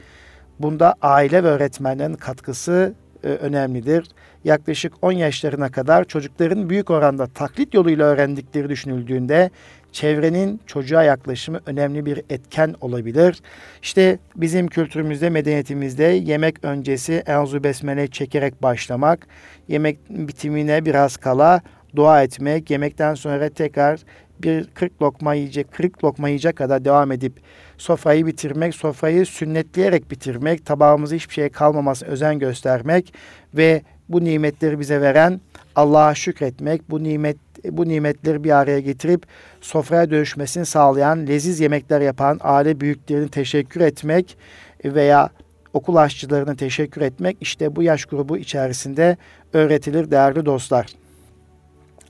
bunda 0.60 0.95
aile 1.01 1.43
ve 1.43 1.48
öğretmenlerin 1.48 2.13
katkısı 2.13 2.94
e, 3.24 3.27
önemlidir. 3.27 4.07
Yaklaşık 4.44 4.94
10 5.01 5.11
yaşlarına 5.11 5.72
kadar 5.72 6.03
çocukların 6.03 6.70
büyük 6.70 6.89
oranda 6.89 7.27
taklit 7.27 7.74
yoluyla 7.74 8.05
öğrendikleri 8.05 8.70
düşünüldüğünde 8.70 9.50
çevrenin 9.92 10.61
çocuğa 10.66 11.03
yaklaşımı 11.03 11.59
önemli 11.66 12.05
bir 12.05 12.22
etken 12.29 12.75
olabilir. 12.81 13.42
İşte 13.81 14.20
bizim 14.35 14.68
kültürümüzde, 14.68 15.29
medeniyetimizde 15.29 16.03
yemek 16.03 16.66
öncesi 16.66 17.13
enzu 17.13 17.63
besmele 17.63 18.07
çekerek 18.07 18.63
başlamak, 18.63 19.27
yemek 19.68 19.98
bitimine 20.09 20.85
biraz 20.85 21.18
kala 21.18 21.61
dua 21.96 22.24
etmek, 22.24 22.70
yemekten 22.70 23.13
sonra 23.16 23.50
tekrar 23.50 24.00
bir 24.39 24.68
40 24.74 25.01
lokma 25.01 25.33
yiyecek, 25.33 25.72
40 25.72 26.03
lokma 26.03 26.29
yiyecek 26.29 26.55
kadar 26.55 26.85
devam 26.85 27.11
edip 27.11 27.39
sofrayı 27.83 28.25
bitirmek, 28.25 28.75
sofrayı 28.75 29.25
sünnetleyerek 29.25 30.11
bitirmek, 30.11 30.65
tabağımızda 30.65 31.15
hiçbir 31.15 31.33
şeye 31.33 31.50
kalmaması 31.50 32.05
özen 32.05 32.39
göstermek 32.39 33.13
ve 33.53 33.81
bu 34.09 34.24
nimetleri 34.24 34.79
bize 34.79 35.01
veren 35.01 35.41
Allah'a 35.75 36.15
şükretmek, 36.15 36.89
bu 36.89 37.03
nimet 37.03 37.37
bu 37.72 37.87
nimetleri 37.87 38.43
bir 38.43 38.51
araya 38.51 38.79
getirip 38.79 39.25
sofraya 39.61 40.09
dönüşmesini 40.09 40.65
sağlayan, 40.65 41.27
leziz 41.27 41.59
yemekler 41.59 42.01
yapan 42.01 42.39
aile 42.41 42.79
büyüklerine 42.79 43.27
teşekkür 43.27 43.81
etmek 43.81 44.37
veya 44.85 45.29
okul 45.74 45.96
aşçılarına 45.96 46.55
teşekkür 46.55 47.01
etmek 47.01 47.37
işte 47.41 47.75
bu 47.75 47.83
yaş 47.83 48.05
grubu 48.05 48.37
içerisinde 48.37 49.17
öğretilir 49.53 50.11
değerli 50.11 50.46
dostlar. 50.46 50.85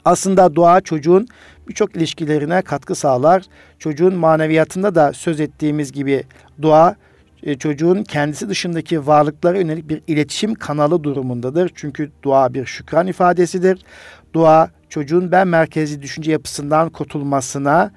Aslında 0.06 0.56
dua 0.56 0.82
çocuğun 0.82 1.28
birçok 1.68 1.96
ilişkilerine 1.96 2.62
katkı 2.62 2.96
sağlar. 2.96 3.44
Çocuğun 3.80 4.16
maneviyatında 4.16 4.96
da 4.96 5.14
söz 5.14 5.40
ettiğimiz 5.40 5.92
gibi 5.92 6.24
dua 6.62 6.96
e, 7.44 7.58
çocuğun 7.58 8.04
kendisi 8.04 8.50
dışındaki 8.50 9.08
varlıklara 9.08 9.58
yönelik 9.58 9.90
bir 9.90 10.02
iletişim 10.08 10.56
kanalı 10.56 11.04
durumundadır. 11.04 11.72
Çünkü 11.76 12.12
dua 12.24 12.54
bir 12.54 12.66
şükran 12.66 13.08
ifadesidir. 13.08 13.86
Dua 14.34 14.72
çocuğun 14.90 15.32
ben 15.32 15.48
merkezi 15.48 16.02
düşünce 16.02 16.32
yapısından 16.32 16.90
kurtulmasına, 16.90 17.92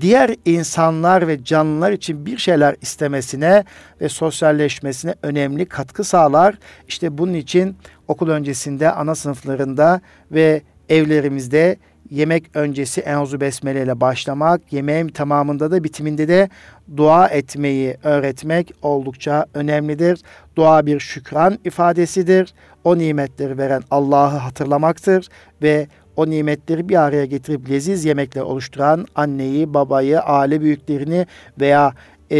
diğer 0.00 0.34
insanlar 0.44 1.28
ve 1.28 1.44
canlılar 1.44 1.92
için 1.92 2.26
bir 2.26 2.38
şeyler 2.38 2.76
istemesine 2.80 3.64
ve 4.00 4.08
sosyalleşmesine 4.08 5.14
önemli 5.22 5.66
katkı 5.66 6.04
sağlar. 6.04 6.58
İşte 6.88 7.18
bunun 7.18 7.34
için 7.34 7.76
okul 8.08 8.28
öncesinde, 8.28 8.92
ana 8.92 9.14
sınıflarında 9.14 10.00
ve 10.32 10.62
evlerimizde 10.88 11.76
yemek 12.10 12.44
öncesi 12.54 13.00
enzu 13.00 13.40
besmele 13.40 13.82
ile 13.82 14.00
başlamak, 14.00 14.72
yemeğin 14.72 15.08
tamamında 15.08 15.70
da 15.70 15.84
bitiminde 15.84 16.28
de 16.28 16.48
dua 16.96 17.28
etmeyi 17.28 17.96
öğretmek 18.04 18.72
oldukça 18.82 19.46
önemlidir. 19.54 20.20
Dua 20.56 20.86
bir 20.86 21.00
şükran 21.00 21.58
ifadesidir. 21.64 22.54
O 22.84 22.98
nimetleri 22.98 23.58
veren 23.58 23.82
Allah'ı 23.90 24.36
hatırlamaktır 24.36 25.28
ve 25.62 25.86
o 26.16 26.30
nimetleri 26.30 26.88
bir 26.88 27.02
araya 27.02 27.24
getirip 27.24 27.70
leziz 27.70 28.04
yemekler 28.04 28.42
oluşturan 28.42 29.06
anneyi, 29.14 29.74
babayı, 29.74 30.20
aile 30.20 30.60
büyüklerini 30.60 31.26
veya 31.60 31.92
e, 32.30 32.36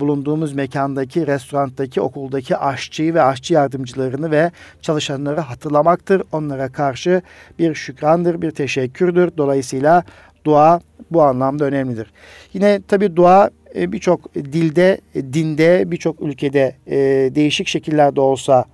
bulunduğumuz 0.00 0.52
mekandaki, 0.52 1.26
restorandaki, 1.26 2.00
okuldaki 2.00 2.56
aşçıyı 2.56 3.14
ve 3.14 3.22
aşçı 3.22 3.54
yardımcılarını 3.54 4.30
ve 4.30 4.50
çalışanları 4.82 5.40
hatırlamaktır. 5.40 6.22
Onlara 6.32 6.68
karşı 6.68 7.22
bir 7.58 7.74
şükrandır, 7.74 8.42
bir 8.42 8.50
teşekkürdür. 8.50 9.30
Dolayısıyla 9.36 10.04
dua 10.44 10.80
bu 11.10 11.22
anlamda 11.22 11.64
önemlidir. 11.64 12.12
Yine 12.52 12.80
tabi 12.88 13.16
dua 13.16 13.50
e, 13.74 13.92
birçok 13.92 14.34
dilde, 14.34 15.00
dinde, 15.14 15.84
birçok 15.86 16.22
ülkede 16.22 16.76
e, 16.86 16.96
değişik 17.34 17.68
şekillerde 17.68 18.20
olsa 18.20 18.64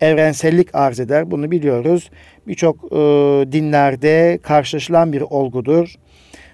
evrensellik 0.00 0.74
arz 0.74 1.00
eder. 1.00 1.30
Bunu 1.30 1.50
biliyoruz. 1.50 2.10
Birçok 2.46 2.76
e, 2.76 2.96
dinlerde 3.52 4.38
karşılaşılan 4.42 5.12
bir 5.12 5.20
olgudur 5.20 5.94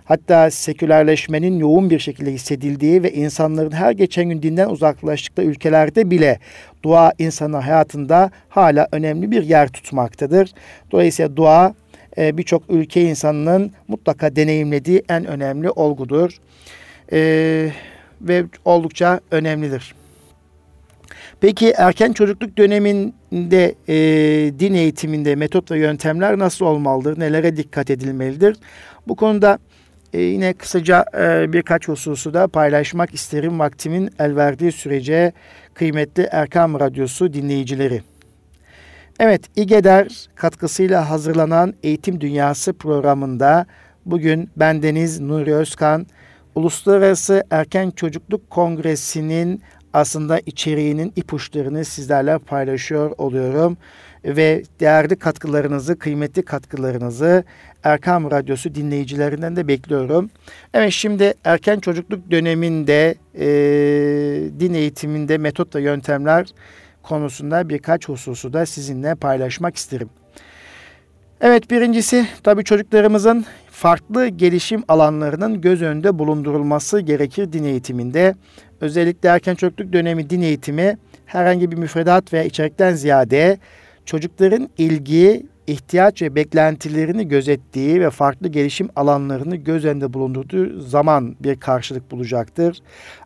hatta 0.08 0.50
sekülerleşmenin 0.50 1.58
yoğun 1.58 1.90
bir 1.90 1.98
şekilde 1.98 2.32
hissedildiği 2.32 3.02
ve 3.02 3.12
insanların 3.12 3.70
her 3.70 3.92
geçen 3.92 4.28
gün 4.28 4.42
dinden 4.42 4.68
uzaklaştıkları 4.68 5.46
ülkelerde 5.46 6.10
bile 6.10 6.38
dua 6.82 7.12
insanın 7.18 7.60
hayatında 7.60 8.30
hala 8.48 8.88
önemli 8.92 9.30
bir 9.30 9.42
yer 9.42 9.68
tutmaktadır. 9.68 10.52
Dolayısıyla 10.92 11.36
dua 11.36 11.74
e, 12.18 12.38
birçok 12.38 12.62
ülke 12.68 13.02
insanının 13.02 13.72
mutlaka 13.88 14.36
deneyimlediği 14.36 15.02
en 15.08 15.24
önemli 15.24 15.70
olgudur. 15.70 16.38
E, 17.12 17.70
ve 18.20 18.44
oldukça 18.64 19.20
önemlidir. 19.30 19.94
Peki 21.40 21.70
erken 21.76 22.12
çocukluk 22.12 22.58
döneminde 22.58 23.74
e, 23.88 23.96
din 24.58 24.74
eğitiminde 24.74 25.34
metot 25.34 25.70
ve 25.70 25.78
yöntemler 25.78 26.38
nasıl 26.38 26.66
olmalıdır? 26.66 27.20
Nelere 27.20 27.56
dikkat 27.56 27.90
edilmelidir? 27.90 28.56
Bu 29.08 29.16
konuda 29.16 29.58
e, 30.12 30.20
yine 30.20 30.52
kısaca 30.52 31.04
e, 31.18 31.52
birkaç 31.52 31.88
hususu 31.88 32.34
da 32.34 32.48
paylaşmak 32.48 33.14
isterim 33.14 33.58
vaktimin 33.58 34.10
el 34.18 34.36
verdiği 34.36 34.72
sürece 34.72 35.32
kıymetli 35.74 36.28
Erkam 36.32 36.80
Radyosu 36.80 37.32
dinleyicileri. 37.32 38.02
Evet, 39.20 39.42
İGEDER 39.56 40.26
katkısıyla 40.34 41.10
hazırlanan 41.10 41.74
Eğitim 41.82 42.20
Dünyası 42.20 42.72
programında 42.72 43.66
bugün 44.06 44.50
bendeniz 44.56 45.20
Nuri 45.20 45.54
Özkan, 45.54 46.06
Uluslararası 46.54 47.44
Erken 47.50 47.90
Çocukluk 47.90 48.50
Kongresi'nin 48.50 49.62
aslında 49.92 50.40
içeriğinin 50.46 51.12
ipuçlarını 51.16 51.84
sizlerle 51.84 52.38
paylaşıyor 52.38 53.10
oluyorum. 53.18 53.76
Ve 54.24 54.62
değerli 54.80 55.16
katkılarınızı, 55.16 55.98
kıymetli 55.98 56.42
katkılarınızı 56.42 57.44
Erkam 57.84 58.30
Radyosu 58.30 58.74
dinleyicilerinden 58.74 59.56
de 59.56 59.68
bekliyorum. 59.68 60.30
Evet 60.74 60.92
şimdi 60.92 61.34
erken 61.44 61.80
çocukluk 61.80 62.30
döneminde 62.30 63.14
e, 63.34 63.46
din 64.60 64.74
eğitiminde 64.74 65.38
metot 65.38 65.74
ve 65.74 65.82
yöntemler 65.82 66.46
konusunda 67.02 67.68
birkaç 67.68 68.08
hususu 68.08 68.52
da 68.52 68.66
sizinle 68.66 69.14
paylaşmak 69.14 69.76
isterim. 69.76 70.08
Evet 71.40 71.70
birincisi 71.70 72.26
tabii 72.42 72.64
çocuklarımızın 72.64 73.44
farklı 73.70 74.28
gelişim 74.28 74.82
alanlarının 74.88 75.60
göz 75.60 75.82
önünde 75.82 76.18
bulundurulması 76.18 77.00
gerekir 77.00 77.52
din 77.52 77.64
eğitiminde. 77.64 78.34
Özellikle 78.80 79.28
erken 79.28 79.54
çocukluk 79.54 79.92
dönemi 79.92 80.30
din 80.30 80.40
eğitimi 80.40 80.98
herhangi 81.26 81.70
bir 81.70 81.76
müfredat 81.76 82.32
veya 82.32 82.44
içerikten 82.44 82.94
ziyade 82.94 83.58
çocukların 84.08 84.68
ilgi, 84.78 85.46
ihtiyaç 85.66 86.22
ve 86.22 86.34
beklentilerini 86.34 87.28
gözettiği 87.28 88.00
ve 88.00 88.10
farklı 88.10 88.48
gelişim 88.48 88.88
alanlarını 88.96 89.56
göz 89.56 89.84
önünde 89.84 90.12
bulundurduğu 90.12 90.80
zaman 90.80 91.36
bir 91.40 91.60
karşılık 91.60 92.10
bulacaktır. 92.10 92.78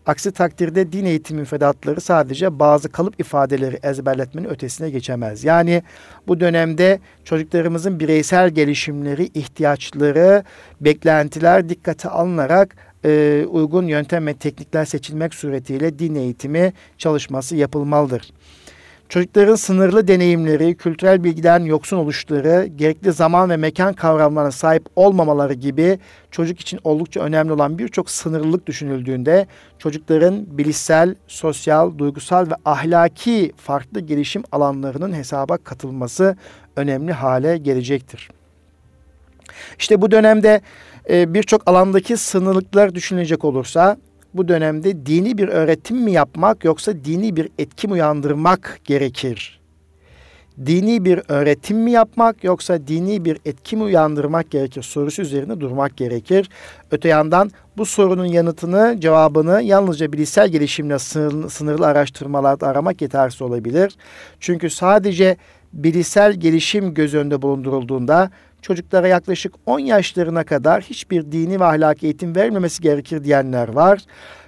Aksi 0.06 0.32
takdirde 0.32 0.92
din 0.92 1.04
eğitimi 1.04 1.40
müfredatları 1.40 2.00
sadece 2.00 2.58
bazı 2.58 2.88
kalıp 2.88 3.20
ifadeleri 3.20 3.78
ezberletmenin 3.82 4.48
ötesine 4.48 4.90
geçemez. 4.90 5.44
Yani 5.44 5.82
bu 6.28 6.40
dönemde 6.40 7.00
çocuklarımızın 7.24 8.00
bireysel 8.00 8.50
gelişimleri, 8.50 9.24
ihtiyaçları, 9.34 10.44
beklentiler 10.80 11.68
dikkate 11.68 12.08
alınarak 12.08 12.76
e, 13.04 13.44
uygun 13.48 13.86
yöntem 13.86 14.26
ve 14.26 14.34
teknikler 14.34 14.84
seçilmek 14.84 15.34
suretiyle 15.34 15.98
din 15.98 16.14
eğitimi 16.14 16.72
çalışması 16.98 17.56
yapılmalıdır. 17.56 18.32
Çocukların 19.08 19.54
sınırlı 19.54 20.08
deneyimleri, 20.08 20.74
kültürel 20.74 21.24
bilgiden 21.24 21.64
yoksun 21.64 21.96
oluşları, 21.96 22.66
gerekli 22.76 23.12
zaman 23.12 23.50
ve 23.50 23.56
mekan 23.56 23.92
kavramlarına 23.92 24.50
sahip 24.50 24.86
olmamaları 24.96 25.54
gibi 25.54 25.98
çocuk 26.30 26.60
için 26.60 26.80
oldukça 26.84 27.20
önemli 27.20 27.52
olan 27.52 27.78
birçok 27.78 28.10
sınırlılık 28.10 28.66
düşünüldüğünde 28.66 29.46
çocukların 29.78 30.58
bilişsel, 30.58 31.14
sosyal, 31.28 31.98
duygusal 31.98 32.50
ve 32.50 32.54
ahlaki 32.64 33.52
farklı 33.56 34.00
gelişim 34.00 34.42
alanlarının 34.52 35.12
hesaba 35.12 35.56
katılması 35.56 36.36
önemli 36.76 37.12
hale 37.12 37.56
gelecektir. 37.58 38.30
İşte 39.78 40.02
bu 40.02 40.10
dönemde 40.10 40.60
e, 41.10 41.34
birçok 41.34 41.68
alandaki 41.68 42.16
sınırlıklar 42.16 42.94
düşünecek 42.94 43.44
olursa 43.44 43.96
bu 44.34 44.48
dönemde 44.48 45.06
dini 45.06 45.38
bir 45.38 45.48
öğretim 45.48 45.96
mi 45.96 46.12
yapmak 46.12 46.64
yoksa 46.64 46.92
dini 47.04 47.36
bir 47.36 47.48
etki 47.58 47.88
uyandırmak 47.88 48.80
gerekir? 48.84 49.62
Dini 50.66 51.04
bir 51.04 51.20
öğretim 51.28 51.78
mi 51.78 51.90
yapmak 51.90 52.44
yoksa 52.44 52.86
dini 52.86 53.24
bir 53.24 53.38
etki 53.44 53.76
uyandırmak 53.76 54.50
gerekir 54.50 54.82
sorusu 54.82 55.22
üzerine 55.22 55.60
durmak 55.60 55.96
gerekir. 55.96 56.48
Öte 56.90 57.08
yandan 57.08 57.50
bu 57.76 57.86
sorunun 57.86 58.24
yanıtını, 58.24 58.96
cevabını 58.98 59.62
yalnızca 59.62 60.12
bilişsel 60.12 60.48
gelişimle 60.48 60.98
sınırlı 61.48 61.86
araştırmalarda 61.86 62.66
aramak 62.66 63.02
yetersiz 63.02 63.42
olabilir. 63.42 63.96
Çünkü 64.40 64.70
sadece 64.70 65.36
bilişsel 65.72 66.32
gelişim 66.32 66.94
göz 66.94 67.14
önünde 67.14 67.42
bulundurulduğunda 67.42 68.30
çocuklara 68.62 69.08
yaklaşık 69.08 69.54
10 69.66 69.78
yaşlarına 69.78 70.44
kadar 70.44 70.82
hiçbir 70.82 71.32
dini 71.32 71.60
ve 71.60 71.64
ahlaki 71.64 72.06
eğitim 72.06 72.36
vermemesi 72.36 72.82
gerekir 72.82 73.24
diyenler 73.24 73.68
var. 73.68 74.00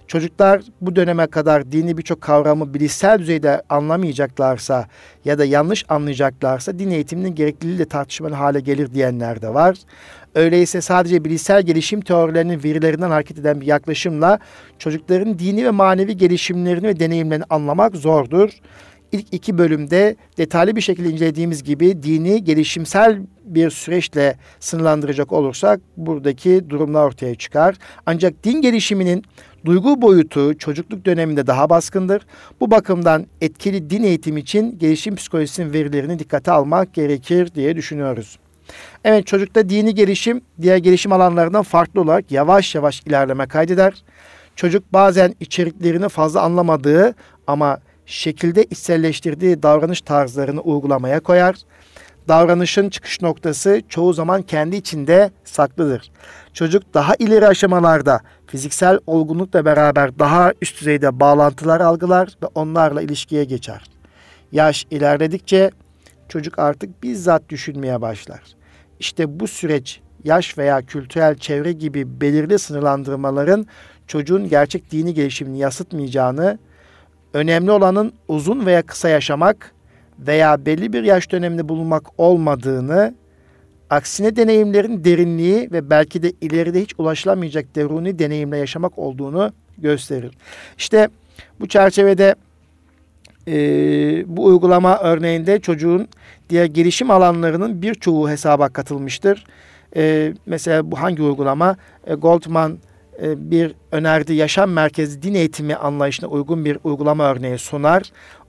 Çocuklar 0.06 0.62
bu 0.80 0.96
döneme 0.96 1.26
kadar 1.26 1.72
dini 1.72 1.98
birçok 1.98 2.20
kavramı 2.20 2.74
bilişsel 2.74 3.18
düzeyde 3.18 3.62
anlamayacaklarsa 3.68 4.86
ya 5.24 5.38
da 5.38 5.44
yanlış 5.44 5.84
anlayacaklarsa 5.88 6.78
din 6.78 6.90
eğitiminin 6.90 7.34
gerekliliği 7.34 7.78
de 7.78 7.84
tartışmalı 7.84 8.34
hale 8.34 8.60
gelir 8.60 8.92
diyenler 8.92 9.42
de 9.42 9.54
var. 9.54 9.76
Öyleyse 10.34 10.80
sadece 10.80 11.24
bilişsel 11.24 11.62
gelişim 11.62 12.00
teorilerinin 12.00 12.64
verilerinden 12.64 13.10
hareket 13.10 13.38
eden 13.38 13.60
bir 13.60 13.66
yaklaşımla 13.66 14.38
çocukların 14.78 15.38
dini 15.38 15.64
ve 15.64 15.70
manevi 15.70 16.16
gelişimlerini 16.16 16.86
ve 16.86 17.00
deneyimlerini 17.00 17.44
anlamak 17.50 17.96
zordur 17.96 18.50
ilk 19.14 19.26
iki 19.32 19.58
bölümde 19.58 20.16
detaylı 20.38 20.76
bir 20.76 20.80
şekilde 20.80 21.10
incelediğimiz 21.10 21.62
gibi 21.62 22.02
dini 22.02 22.44
gelişimsel 22.44 23.18
bir 23.44 23.70
süreçle 23.70 24.36
sınırlandıracak 24.60 25.32
olursak 25.32 25.80
buradaki 25.96 26.70
durumlar 26.70 27.04
ortaya 27.06 27.34
çıkar. 27.34 27.76
Ancak 28.06 28.44
din 28.44 28.62
gelişiminin 28.62 29.24
duygu 29.64 30.02
boyutu 30.02 30.58
çocukluk 30.58 31.04
döneminde 31.04 31.46
daha 31.46 31.70
baskındır. 31.70 32.26
Bu 32.60 32.70
bakımdan 32.70 33.26
etkili 33.40 33.90
din 33.90 34.02
eğitimi 34.02 34.40
için 34.40 34.78
gelişim 34.78 35.16
psikolojisinin 35.16 35.72
verilerini 35.72 36.18
dikkate 36.18 36.50
almak 36.50 36.94
gerekir 36.94 37.54
diye 37.54 37.76
düşünüyoruz. 37.76 38.38
Evet 39.04 39.26
çocukta 39.26 39.68
dini 39.68 39.94
gelişim 39.94 40.40
diğer 40.62 40.76
gelişim 40.76 41.12
alanlarından 41.12 41.62
farklı 41.62 42.00
olarak 42.00 42.32
yavaş 42.32 42.74
yavaş 42.74 43.00
ilerleme 43.00 43.46
kaydeder. 43.46 44.02
Çocuk 44.56 44.92
bazen 44.92 45.34
içeriklerini 45.40 46.08
fazla 46.08 46.42
anlamadığı 46.42 47.14
ama 47.46 47.78
şekilde 48.06 48.64
içselleştirdiği 48.64 49.62
davranış 49.62 50.00
tarzlarını 50.00 50.60
uygulamaya 50.60 51.20
koyar. 51.20 51.56
Davranışın 52.28 52.88
çıkış 52.88 53.22
noktası 53.22 53.82
çoğu 53.88 54.12
zaman 54.12 54.42
kendi 54.42 54.76
içinde 54.76 55.30
saklıdır. 55.44 56.10
Çocuk 56.52 56.94
daha 56.94 57.14
ileri 57.18 57.46
aşamalarda 57.46 58.20
fiziksel 58.46 58.98
olgunlukla 59.06 59.64
beraber 59.64 60.18
daha 60.18 60.52
üst 60.62 60.80
düzeyde 60.80 61.20
bağlantılar 61.20 61.80
algılar 61.80 62.28
ve 62.42 62.46
onlarla 62.54 63.02
ilişkiye 63.02 63.44
geçer. 63.44 63.84
Yaş 64.52 64.86
ilerledikçe 64.90 65.70
çocuk 66.28 66.58
artık 66.58 67.02
bizzat 67.02 67.48
düşünmeye 67.48 68.00
başlar. 68.00 68.40
İşte 69.00 69.40
bu 69.40 69.48
süreç 69.48 70.00
yaş 70.24 70.58
veya 70.58 70.82
kültürel 70.82 71.36
çevre 71.36 71.72
gibi 71.72 72.20
belirli 72.20 72.58
sınırlandırmaların 72.58 73.66
çocuğun 74.06 74.48
gerçek 74.48 74.90
dini 74.90 75.14
gelişimini 75.14 75.58
yansıtmayacağını 75.58 76.58
önemli 77.34 77.70
olanın 77.70 78.12
uzun 78.28 78.66
veya 78.66 78.82
kısa 78.82 79.08
yaşamak 79.08 79.72
veya 80.18 80.66
belli 80.66 80.92
bir 80.92 81.02
yaş 81.02 81.30
döneminde 81.30 81.68
bulunmak 81.68 82.20
olmadığını, 82.20 83.14
aksine 83.90 84.36
deneyimlerin 84.36 85.04
derinliği 85.04 85.68
ve 85.72 85.90
belki 85.90 86.22
de 86.22 86.32
ileride 86.40 86.80
hiç 86.82 86.94
ulaşılamayacak 86.98 87.76
deruni 87.76 88.18
deneyimle 88.18 88.56
yaşamak 88.56 88.98
olduğunu 88.98 89.52
gösterir. 89.78 90.34
İşte 90.78 91.08
bu 91.60 91.68
çerçevede 91.68 92.34
e, 93.48 93.56
bu 94.36 94.44
uygulama 94.44 94.98
örneğinde 94.98 95.60
çocuğun 95.60 96.08
diğer 96.50 96.64
gelişim 96.64 97.10
alanlarının 97.10 97.82
birçoğu 97.82 98.30
hesaba 98.30 98.68
katılmıştır. 98.68 99.44
E, 99.96 100.32
mesela 100.46 100.90
bu 100.90 101.00
hangi 101.00 101.22
uygulama? 101.22 101.76
E, 102.06 102.14
Goldman 102.14 102.78
bir 103.22 103.74
önerdiği 103.92 104.38
yaşam 104.38 104.70
merkezi 104.70 105.22
din 105.22 105.34
eğitimi 105.34 105.76
anlayışına 105.76 106.28
uygun 106.28 106.64
bir 106.64 106.78
uygulama 106.84 107.24
örneği 107.24 107.58
sunar. 107.58 108.02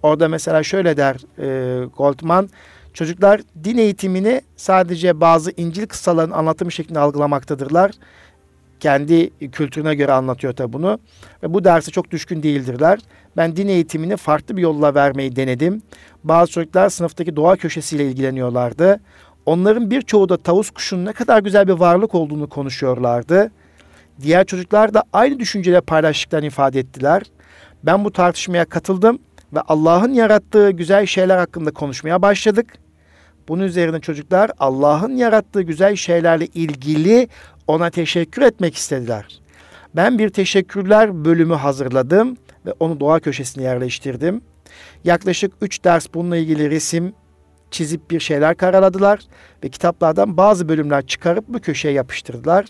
Orada 0.03 0.27
mesela 0.27 0.63
şöyle 0.63 0.97
der 0.97 1.15
e, 1.39 1.85
Goldman, 1.85 2.49
çocuklar 2.93 3.41
din 3.63 3.77
eğitimini 3.77 4.41
sadece 4.55 5.21
bazı 5.21 5.51
İncil 5.57 5.87
kıssaların 5.87 6.31
anlatımı 6.31 6.71
şeklinde 6.71 6.99
algılamaktadırlar. 6.99 7.91
Kendi 8.79 9.29
kültürüne 9.49 9.95
göre 9.95 10.11
anlatıyor 10.11 10.53
tabi 10.53 10.73
bunu. 10.73 10.99
Ve 11.43 11.53
bu 11.53 11.63
dersi 11.63 11.91
çok 11.91 12.11
düşkün 12.11 12.43
değildirler. 12.43 12.99
Ben 13.37 13.55
din 13.55 13.67
eğitimini 13.67 14.17
farklı 14.17 14.57
bir 14.57 14.61
yolla 14.61 14.95
vermeyi 14.95 15.35
denedim. 15.35 15.81
Bazı 16.23 16.51
çocuklar 16.51 16.89
sınıftaki 16.89 17.35
doğa 17.35 17.55
köşesiyle 17.55 18.05
ilgileniyorlardı. 18.05 18.99
Onların 19.45 19.91
birçoğu 19.91 20.29
da 20.29 20.37
tavus 20.37 20.69
kuşunun 20.69 21.05
ne 21.05 21.13
kadar 21.13 21.39
güzel 21.39 21.67
bir 21.67 21.73
varlık 21.73 22.15
olduğunu 22.15 22.49
konuşuyorlardı. 22.49 23.51
Diğer 24.21 24.45
çocuklar 24.45 24.93
da 24.93 25.03
aynı 25.13 25.39
düşünceleri 25.39 25.81
paylaştıklarını 25.81 26.47
ifade 26.47 26.79
ettiler. 26.79 27.21
Ben 27.83 28.05
bu 28.05 28.11
tartışmaya 28.11 28.65
katıldım 28.65 29.19
ve 29.53 29.61
Allah'ın 29.61 30.13
yarattığı 30.13 30.71
güzel 30.71 31.05
şeyler 31.05 31.37
hakkında 31.37 31.71
konuşmaya 31.71 32.21
başladık. 32.21 32.73
Bunun 33.47 33.63
üzerine 33.63 33.99
çocuklar 33.99 34.51
Allah'ın 34.59 35.15
yarattığı 35.15 35.61
güzel 35.61 35.95
şeylerle 35.95 36.45
ilgili 36.45 37.27
ona 37.67 37.89
teşekkür 37.89 38.41
etmek 38.41 38.75
istediler. 38.75 39.41
Ben 39.95 40.19
bir 40.19 40.29
teşekkürler 40.29 41.25
bölümü 41.25 41.53
hazırladım 41.53 42.37
ve 42.65 42.73
onu 42.79 42.99
doğa 42.99 43.19
köşesine 43.19 43.63
yerleştirdim. 43.63 44.41
Yaklaşık 45.03 45.53
3 45.61 45.83
ders 45.83 46.07
bununla 46.13 46.37
ilgili 46.37 46.69
resim 46.69 47.13
çizip 47.75 48.11
bir 48.11 48.19
şeyler 48.19 48.57
karaladılar 48.57 49.19
ve 49.63 49.69
kitaplardan 49.69 50.37
bazı 50.37 50.69
bölümler 50.69 51.05
çıkarıp 51.05 51.45
bu 51.47 51.59
köşeye 51.59 51.93
yapıştırdılar. 51.93 52.65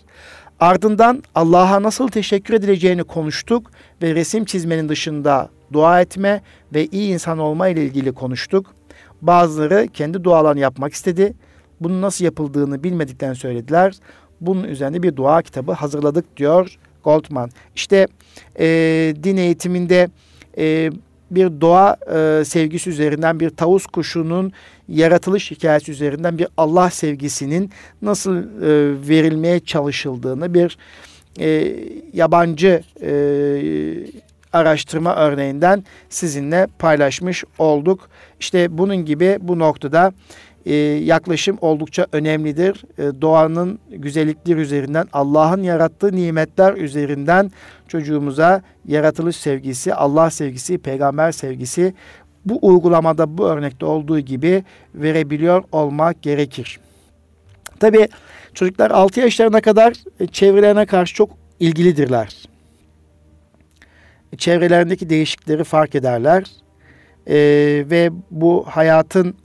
Ardından 0.60 1.24
Allah'a 1.36 1.84
nasıl 1.84 2.08
teşekkür 2.08 2.54
edileceğini 2.54 3.04
konuştuk 3.04 3.72
ve 4.02 4.16
resim 4.16 4.46
çizmenin 4.46 4.90
dışında 4.90 5.50
dua 5.74 6.02
etme 6.02 6.42
ve 6.74 6.86
iyi 6.86 7.14
insan 7.14 7.40
olma 7.40 7.68
ile 7.68 7.84
ilgili 7.86 8.12
konuştuk. 8.12 8.74
Bazıları 9.22 9.88
kendi 9.94 10.24
dualarını 10.24 10.60
yapmak 10.60 10.94
istedi. 10.94 11.34
Bunun 11.80 12.02
nasıl 12.02 12.26
yapıldığını 12.26 12.84
bilmediklerini 12.84 13.36
söylediler. 13.36 13.96
Bunun 14.42 14.64
üzerine 14.64 15.04
bir 15.04 15.16
dua 15.16 15.42
kitabı 15.42 15.72
hazırladık 15.72 16.38
diyor 16.38 16.78
Goldman. 17.04 17.50
İşte 17.76 18.08
e, 18.60 18.68
din 19.24 19.38
eğitiminde 19.38 20.10
e, 20.58 20.90
bir 21.32 21.62
doğa 21.62 21.98
e, 22.14 22.46
sevgisi 22.46 22.90
üzerinden 22.90 23.40
bir 23.40 23.50
tavus 23.50 23.86
kuşunun 23.86 24.52
yaratılış 24.88 25.52
hikayesi 25.52 25.92
üzerinden 25.92 26.38
bir 26.38 26.48
Allah 26.58 26.90
sevgisinin 26.90 27.72
nasıl 28.02 28.36
e, 28.38 28.44
verilmeye 29.10 29.60
çalışıldığını 29.60 30.54
bir 30.54 30.78
e, 31.40 31.76
yabancı 32.14 32.84
e, 33.02 33.12
araştırma 34.54 35.16
örneğinden 35.16 35.84
sizinle 36.10 36.68
paylaşmış 36.80 37.44
olduk. 37.60 38.10
İşte 38.40 38.78
bunun 38.78 39.06
gibi 39.06 39.38
bu 39.42 39.60
noktada 39.60 40.14
e, 40.66 40.74
yaklaşım 40.76 41.58
oldukça 41.62 42.08
önemlidir. 42.12 42.84
E, 42.98 43.22
doğanın 43.22 43.80
güzellikleri 43.90 44.60
üzerinden, 44.60 45.08
Allah'ın 45.14 45.64
yarattığı 45.64 46.16
nimetler 46.16 46.74
üzerinden 46.74 47.52
çocuğumuza 47.88 48.62
yaratılış 48.88 49.36
sevgisi, 49.36 49.94
Allah 49.94 50.30
sevgisi, 50.30 50.78
peygamber 50.78 51.32
sevgisi 51.32 51.94
bu 52.46 52.60
uygulamada 52.62 53.38
bu 53.38 53.46
örnekte 53.46 53.86
olduğu 53.86 54.20
gibi 54.20 54.64
verebiliyor 54.96 55.64
olmak 55.72 56.22
gerekir. 56.22 56.80
Tabi 57.80 58.08
çocuklar 58.54 58.92
6 58.92 59.20
yaşlarına 59.20 59.62
kadar 59.62 59.94
çevrelerine 60.32 60.86
karşı 60.86 61.16
çok 61.16 61.30
ilgilidirler. 61.60 62.46
Çevrelerindeki 64.38 65.10
değişiklikleri 65.10 65.64
fark 65.64 65.96
ederler. 65.96 66.44
Ee, 67.28 67.36
ve 67.90 68.10
bu 68.32 68.66
hayatın 68.68 69.36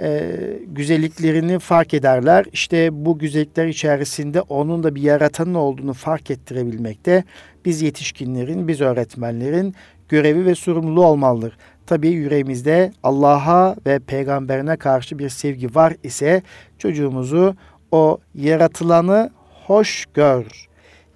e, 0.00 0.36
güzelliklerini 0.66 1.58
fark 1.58 1.94
ederler. 1.94 2.44
İşte 2.52 3.04
bu 3.04 3.18
güzellikler 3.18 3.66
içerisinde 3.66 4.40
onun 4.40 4.82
da 4.82 4.94
bir 4.94 5.02
yaratanın 5.02 5.54
olduğunu 5.54 5.92
fark 5.92 6.30
ettirebilmekte 6.30 7.24
biz 7.64 7.82
yetişkinlerin, 7.82 8.68
biz 8.68 8.80
öğretmenlerin 8.80 9.74
görevi 10.08 10.46
ve 10.46 10.54
sorumluluğu 10.54 11.06
olmalıdır. 11.06 11.56
Tabii 11.86 12.08
yüreğimizde 12.08 12.92
Allah'a 13.02 13.76
ve 13.86 13.98
peygamberine 13.98 14.76
karşı 14.76 15.18
bir 15.18 15.28
sevgi 15.28 15.74
var 15.74 15.94
ise 16.02 16.42
çocuğumuzu 16.78 17.56
o 17.92 18.18
yaratılanı 18.34 19.30
hoş 19.66 20.06
gör. 20.14 20.68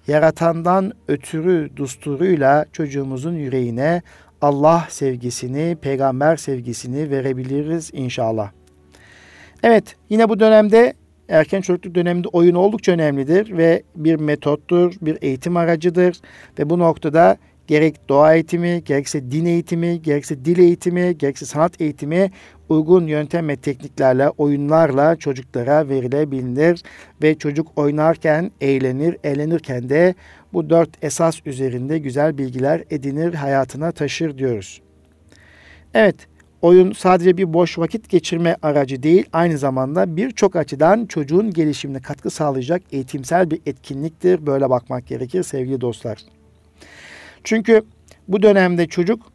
Yaratandan 0.07 0.93
ötürü 1.07 1.69
dusturuyla 1.75 2.65
çocuğumuzun 2.73 3.33
yüreğine 3.33 4.01
Allah 4.41 4.87
sevgisini, 4.89 5.77
peygamber 5.81 6.37
sevgisini 6.37 7.09
verebiliriz 7.09 7.89
inşallah. 7.93 8.51
Evet 9.63 9.95
yine 10.09 10.29
bu 10.29 10.39
dönemde 10.39 10.93
erken 11.29 11.61
çocukluk 11.61 11.95
döneminde 11.95 12.27
oyun 12.27 12.55
oldukça 12.55 12.91
önemlidir 12.91 13.57
ve 13.57 13.83
bir 13.95 14.15
metottur, 14.15 14.93
bir 15.01 15.17
eğitim 15.21 15.57
aracıdır 15.57 16.21
ve 16.59 16.69
bu 16.69 16.79
noktada 16.79 17.37
gerek 17.67 18.09
doğa 18.09 18.35
eğitimi, 18.35 18.83
gerekse 18.83 19.31
din 19.31 19.45
eğitimi, 19.45 20.01
gerekse 20.01 20.45
dil 20.45 20.59
eğitimi, 20.59 21.17
gerekse 21.17 21.45
sanat 21.45 21.81
eğitimi 21.81 22.31
uygun 22.69 23.07
yöntem 23.07 23.47
ve 23.47 23.55
tekniklerle, 23.55 24.29
oyunlarla 24.29 25.15
çocuklara 25.15 25.89
verilebilir 25.89 26.83
ve 27.23 27.37
çocuk 27.37 27.67
oynarken 27.75 28.51
eğlenir, 28.61 29.17
eğlenirken 29.23 29.89
de 29.89 30.15
bu 30.53 30.69
dört 30.69 30.89
esas 31.03 31.39
üzerinde 31.45 31.97
güzel 31.97 32.37
bilgiler 32.37 32.83
edinir, 32.89 33.33
hayatına 33.33 33.91
taşır 33.91 34.37
diyoruz. 34.37 34.81
Evet, 35.93 36.15
oyun 36.61 36.91
sadece 36.91 37.37
bir 37.37 37.53
boş 37.53 37.79
vakit 37.79 38.09
geçirme 38.09 38.55
aracı 38.61 39.03
değil, 39.03 39.25
aynı 39.33 39.57
zamanda 39.57 40.17
birçok 40.17 40.55
açıdan 40.55 41.05
çocuğun 41.05 41.51
gelişimine 41.51 41.99
katkı 41.99 42.29
sağlayacak 42.29 42.81
eğitimsel 42.91 43.51
bir 43.51 43.61
etkinliktir. 43.65 44.45
Böyle 44.45 44.69
bakmak 44.69 45.07
gerekir 45.07 45.43
sevgili 45.43 45.81
dostlar. 45.81 46.17
Çünkü 47.43 47.81
bu 48.27 48.41
dönemde 48.41 48.87
çocuk 48.87 49.31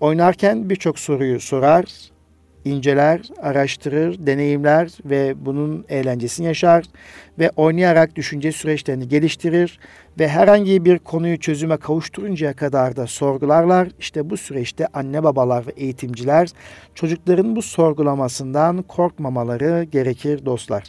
oynarken 0.00 0.70
birçok 0.70 0.98
soruyu 0.98 1.40
sorar, 1.40 1.84
inceler, 2.64 3.20
araştırır, 3.42 4.26
deneyimler 4.26 4.90
ve 5.04 5.34
bunun 5.46 5.84
eğlencesini 5.88 6.46
yaşar 6.46 6.84
ve 7.38 7.50
oynayarak 7.56 8.16
düşünce 8.16 8.52
süreçlerini 8.52 9.08
geliştirir 9.08 9.78
ve 10.18 10.28
herhangi 10.28 10.84
bir 10.84 10.98
konuyu 10.98 11.38
çözüme 11.38 11.76
kavuşturuncaya 11.76 12.52
kadar 12.52 12.96
da 12.96 13.06
sorgularlar. 13.06 13.88
İşte 13.98 14.30
bu 14.30 14.36
süreçte 14.36 14.86
anne 14.86 15.22
babalar 15.22 15.66
ve 15.66 15.70
eğitimciler 15.76 16.48
çocukların 16.94 17.56
bu 17.56 17.62
sorgulamasından 17.62 18.82
korkmamaları 18.82 19.84
gerekir 19.84 20.46
dostlar. 20.46 20.84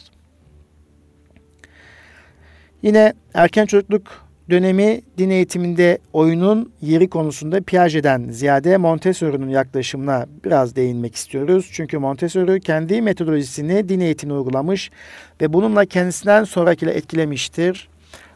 Yine 2.82 3.12
erken 3.34 3.66
çocukluk 3.66 4.31
dönemi 4.52 5.00
din 5.18 5.30
eğitiminde 5.30 5.98
oyunun 6.12 6.72
yeri 6.80 7.08
konusunda 7.08 7.60
Piaget'den 7.60 8.28
ziyade 8.30 8.76
Montessori'nin 8.76 9.48
yaklaşımına 9.48 10.26
biraz 10.44 10.76
değinmek 10.76 11.14
istiyoruz. 11.14 11.70
Çünkü 11.72 11.98
Montessori 11.98 12.60
kendi 12.60 13.02
metodolojisini 13.02 13.88
din 13.88 14.00
eğitimine 14.00 14.38
uygulamış 14.38 14.90
ve 15.40 15.52
bununla 15.52 15.84
kendisinden 15.84 16.44
sonrakiyle 16.44 16.92
etkilemiştir. 16.92 17.88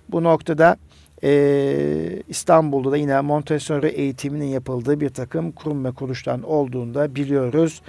Bu 0.09 0.22
noktada 0.22 0.76
e, 1.24 2.22
İstanbul'da 2.29 2.92
da 2.92 2.96
yine 2.96 3.20
Montessori 3.20 3.88
eğitiminin 3.88 4.46
yapıldığı 4.46 5.00
bir 5.00 5.09
takım 5.09 5.52
kurum 5.52 5.85
ve 5.85 5.92
kuruluşların 5.92 6.42
olduğunu 6.42 6.94
da 6.94 7.14
biliyoruz. 7.14 7.83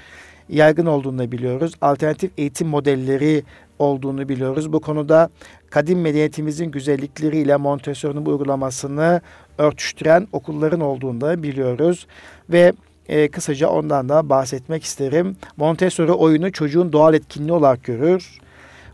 Yaygın 0.49 0.85
olduğunu 0.85 1.31
biliyoruz. 1.31 1.73
Alternatif 1.81 2.31
eğitim 2.37 2.67
modelleri 2.67 3.43
olduğunu 3.79 4.29
biliyoruz. 4.29 4.73
Bu 4.73 4.79
konuda 4.79 5.29
kadim 5.69 6.01
medeniyetimizin 6.01 6.71
güzellikleriyle 6.71 7.57
Montessori'nin 7.57 8.25
uygulamasını 8.25 9.21
örtüştüren 9.57 10.27
okulların 10.31 10.81
olduğunu 10.81 11.21
da 11.21 11.43
biliyoruz. 11.43 12.07
Ve 12.49 12.73
e, 13.09 13.27
kısaca 13.27 13.69
ondan 13.69 14.09
da 14.09 14.29
bahsetmek 14.29 14.83
isterim. 14.83 15.35
Montessori 15.57 16.11
oyunu 16.11 16.51
çocuğun 16.51 16.93
doğal 16.93 17.13
etkinliği 17.13 17.53
olarak 17.53 17.83
görür. 17.83 18.39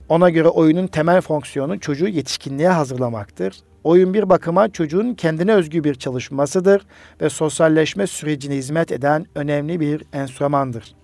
Ona 0.10 0.30
göre 0.30 0.48
oyunun 0.48 0.88
temel 0.88 1.22
fonksiyonu 1.22 1.80
çocuğu 1.80 2.08
yetişkinliğe 2.08 2.70
hazırlamaktır. 2.70 3.56
Oyun 3.84 4.14
bir 4.14 4.30
bakıma 4.30 4.70
çocuğun 4.70 5.14
kendine 5.14 5.54
özgü 5.54 5.84
bir 5.84 5.96
çalışmasıdır 5.96 6.86
ve 7.22 7.30
sosyalleşme 7.30 8.08
sürecine 8.08 8.56
hizmet 8.56 8.92
eden 8.92 9.26
önemli 9.36 9.80
bir 9.80 10.04
enstrümandır. 10.14 10.96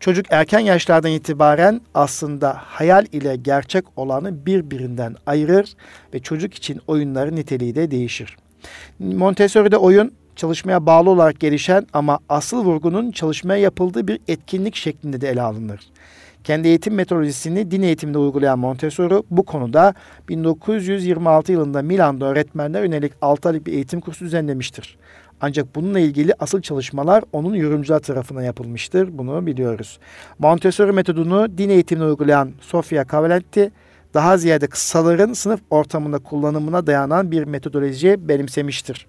Çocuk 0.00 0.26
erken 0.30 0.60
yaşlardan 0.60 1.10
itibaren 1.10 1.80
aslında 1.94 2.60
hayal 2.64 3.06
ile 3.12 3.36
gerçek 3.36 3.84
olanı 3.96 4.46
birbirinden 4.46 5.16
ayırır 5.26 5.76
ve 6.14 6.18
çocuk 6.18 6.54
için 6.54 6.80
oyunların 6.86 7.36
niteliği 7.36 7.74
de 7.74 7.90
değişir. 7.90 8.36
Montessori'de 8.98 9.76
oyun 9.76 10.12
çalışmaya 10.36 10.86
bağlı 10.86 11.10
olarak 11.10 11.40
gelişen 11.40 11.86
ama 11.92 12.18
asıl 12.28 12.64
vurgunun 12.64 13.10
çalışmaya 13.10 13.60
yapıldığı 13.60 14.08
bir 14.08 14.20
etkinlik 14.28 14.76
şeklinde 14.76 15.20
de 15.20 15.28
ele 15.28 15.42
alınır. 15.42 15.80
Kendi 16.46 16.68
eğitim 16.68 16.94
metodolojisini 16.94 17.70
din 17.70 17.82
eğitiminde 17.82 18.18
uygulayan 18.18 18.58
Montessori 18.58 19.22
bu 19.30 19.42
konuda 19.42 19.94
1926 20.28 21.52
yılında 21.52 21.82
Milan'da 21.82 22.26
öğretmenler 22.26 22.82
yönelik 22.82 23.12
6 23.22 23.48
aylık 23.48 23.66
bir 23.66 23.72
eğitim 23.72 24.00
kursu 24.00 24.24
düzenlemiştir. 24.24 24.98
Ancak 25.40 25.74
bununla 25.74 26.00
ilgili 26.00 26.32
asıl 26.38 26.60
çalışmalar 26.60 27.24
onun 27.32 27.54
yorumcular 27.54 27.98
tarafından 27.98 28.42
yapılmıştır. 28.42 29.18
Bunu 29.18 29.46
biliyoruz. 29.46 29.98
Montessori 30.38 30.92
metodunu 30.92 31.58
din 31.58 31.68
eğitimine 31.68 32.04
uygulayan 32.04 32.52
Sofia 32.60 33.04
Cavalletti 33.12 33.70
daha 34.14 34.36
ziyade 34.36 34.66
kıssaların 34.66 35.32
sınıf 35.32 35.60
ortamında 35.70 36.18
kullanımına 36.18 36.86
dayanan 36.86 37.30
bir 37.30 37.44
metodoloji 37.44 38.28
benimsemiştir. 38.28 39.06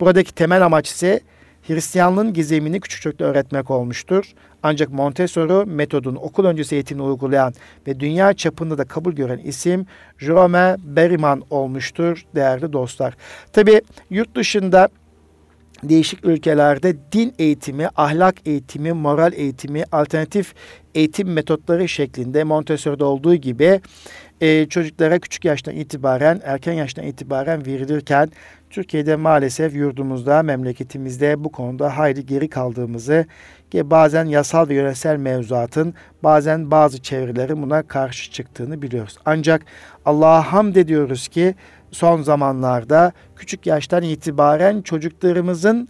Buradaki 0.00 0.34
temel 0.34 0.64
amaç 0.64 0.88
ise 0.88 1.20
Hristiyanlığın 1.62 2.32
gizemini 2.32 2.80
küçük 2.80 3.02
çocuklara 3.02 3.30
öğretmek 3.30 3.70
olmuştur. 3.70 4.24
Ancak 4.62 4.92
Montessori 4.92 5.70
metodunu 5.70 6.18
okul 6.18 6.44
öncesi 6.44 6.74
eğitimini 6.74 7.06
uygulayan 7.06 7.54
ve 7.86 8.00
dünya 8.00 8.32
çapında 8.32 8.78
da 8.78 8.84
kabul 8.84 9.12
gören 9.12 9.38
isim 9.38 9.86
Jerome 10.18 10.76
Berryman 10.78 11.42
olmuştur 11.50 12.24
değerli 12.34 12.72
dostlar. 12.72 13.14
Tabi 13.52 13.82
yurt 14.10 14.34
dışında 14.34 14.88
değişik 15.82 16.24
ülkelerde 16.24 16.96
din 17.12 17.34
eğitimi, 17.38 17.88
ahlak 17.96 18.34
eğitimi, 18.46 18.92
moral 18.92 19.32
eğitimi, 19.32 19.84
alternatif 19.92 20.54
eğitim 20.94 21.32
metotları 21.32 21.88
şeklinde 21.88 22.44
Montessori'de 22.44 23.04
olduğu 23.04 23.34
gibi 23.34 23.80
e, 24.40 24.66
çocuklara 24.68 25.18
küçük 25.18 25.44
yaştan 25.44 25.74
itibaren, 25.74 26.40
erken 26.44 26.72
yaştan 26.72 27.06
itibaren 27.06 27.66
verilirken 27.66 28.30
Türkiye'de 28.72 29.16
maalesef 29.16 29.74
yurdumuzda, 29.74 30.42
memleketimizde 30.42 31.44
bu 31.44 31.52
konuda 31.52 31.98
hayli 31.98 32.26
geri 32.26 32.48
kaldığımızı 32.48 33.26
ki 33.70 33.90
bazen 33.90 34.24
yasal 34.24 34.68
ve 34.68 34.74
yönetsel 34.74 35.16
mevzuatın 35.16 35.94
bazen 36.22 36.70
bazı 36.70 37.02
çevrelerin 37.02 37.62
buna 37.62 37.82
karşı 37.82 38.32
çıktığını 38.32 38.82
biliyoruz. 38.82 39.16
Ancak 39.24 39.62
Allah'a 40.04 40.52
hamd 40.52 40.76
ediyoruz 40.76 41.28
ki 41.28 41.54
son 41.90 42.22
zamanlarda 42.22 43.12
küçük 43.36 43.66
yaştan 43.66 44.02
itibaren 44.02 44.82
çocuklarımızın 44.82 45.88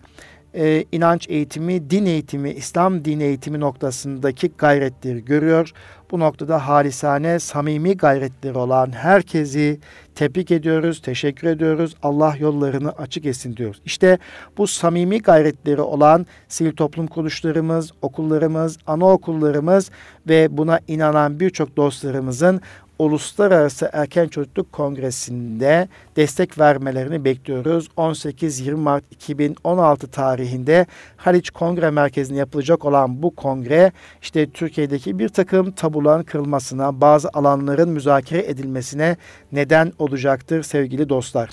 e, 0.55 0.85
inanç 0.93 1.29
eğitimi, 1.29 1.91
din 1.91 2.07
eğitimi, 2.07 2.51
İslam 2.51 3.05
din 3.05 3.21
eğitimi 3.21 3.61
noktasındaki 3.61 4.53
gayretleri 4.59 5.25
görüyor. 5.25 5.73
Bu 6.13 6.21
noktada 6.21 6.69
halisane, 6.69 7.39
samimi 7.39 7.97
gayretleri 7.97 8.59
olan 8.59 8.93
herkesi 8.93 9.81
tebrik 10.15 10.51
ediyoruz, 10.51 11.03
teşekkür 11.03 11.49
ediyoruz. 11.49 11.95
Allah 12.03 12.35
yollarını 12.39 12.93
açık 12.93 13.27
etsin 13.27 13.57
diyoruz. 13.57 13.81
İşte 13.85 14.19
bu 14.59 14.67
samimi 14.67 15.19
gayretleri 15.23 15.81
olan 15.81 16.27
sivil 16.49 16.73
toplum 16.73 17.07
kuruluşlarımız, 17.07 17.93
okullarımız, 18.03 18.79
anaokullarımız 18.87 19.91
ve 20.29 20.57
buna 20.57 20.81
inanan 20.89 21.41
birçok 21.41 21.77
dostlarımızın 21.77 22.61
Uluslararası 22.99 23.91
Erken 23.93 24.29
Çocukluk 24.29 24.73
Kongresi'nde 24.73 25.89
destek 26.17 26.59
vermelerini 26.59 27.25
bekliyoruz. 27.25 27.89
18-20 27.97 28.75
Mart 28.75 29.05
2016 29.11 30.09
tarihinde 30.09 30.87
Haliç 31.17 31.51
Kongre 31.51 31.91
Merkezi'nde 31.91 32.39
yapılacak 32.39 32.85
olan 32.85 33.23
bu 33.23 33.37
kongre 33.37 33.93
işte 34.23 34.51
Türkiye'deki 34.51 35.19
bir 35.19 35.29
takım 35.29 35.71
tabuların 35.71 36.23
kırılmasına, 36.23 37.01
bazı 37.01 37.29
alanların 37.33 37.89
müzakere 37.89 38.51
edilmesine 38.51 39.17
neden 39.53 39.93
olacaktır 39.99 40.63
sevgili 40.63 41.09
dostlar. 41.09 41.51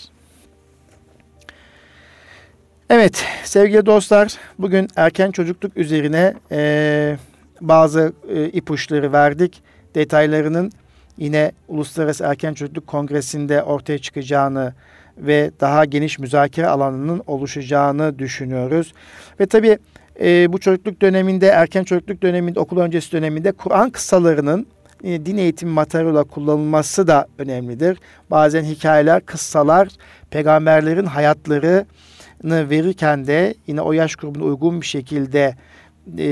Evet 2.90 3.26
sevgili 3.44 3.86
dostlar 3.86 4.38
bugün 4.60 4.88
erken 4.96 5.32
çocukluk 5.32 5.78
üzerine 5.78 6.34
e, 6.52 7.18
bazı 7.62 8.14
e, 8.30 8.46
ipuçları 8.50 9.14
verdik. 9.14 9.64
Detaylarının 9.96 10.72
yine 11.20 11.52
Uluslararası 11.68 12.24
Erken 12.24 12.54
Çocukluk 12.54 12.88
Kongresi'nde 12.88 13.64
ortaya 13.64 13.98
çıkacağını 14.00 14.74
ve 15.18 15.52
daha 15.60 15.86
geniş 15.86 16.20
müzakere 16.20 16.68
alanının 16.68 17.24
oluşacağını 17.28 18.20
düşünüyoruz. 18.20 18.94
Ve 19.40 19.46
tabii 19.46 19.78
e, 20.22 20.54
bu 20.54 20.60
çocukluk 20.60 21.02
döneminde, 21.02 21.48
erken 21.48 21.84
çocukluk 21.84 22.22
döneminde, 22.22 22.60
okul 22.60 22.78
öncesi 22.78 23.12
döneminde 23.12 23.52
Kur'an 23.52 23.90
kıssalarının 23.90 24.68
e, 25.04 25.26
din 25.26 25.38
eğitimi 25.38 25.72
materyali 25.72 26.12
olarak 26.12 26.30
kullanılması 26.30 27.08
da 27.08 27.28
önemlidir. 27.38 27.98
Bazen 28.32 28.64
hikayeler, 28.64 29.26
kıssalar, 29.26 29.88
peygamberlerin 30.32 31.06
hayatlarını 31.06 32.70
verirken 32.70 33.28
de 33.28 33.54
yine 33.68 33.82
o 33.82 33.92
yaş 33.92 34.16
grubuna 34.16 34.44
uygun 34.44 34.82
bir 34.82 34.86
şekilde 34.86 35.56
e, 36.18 36.30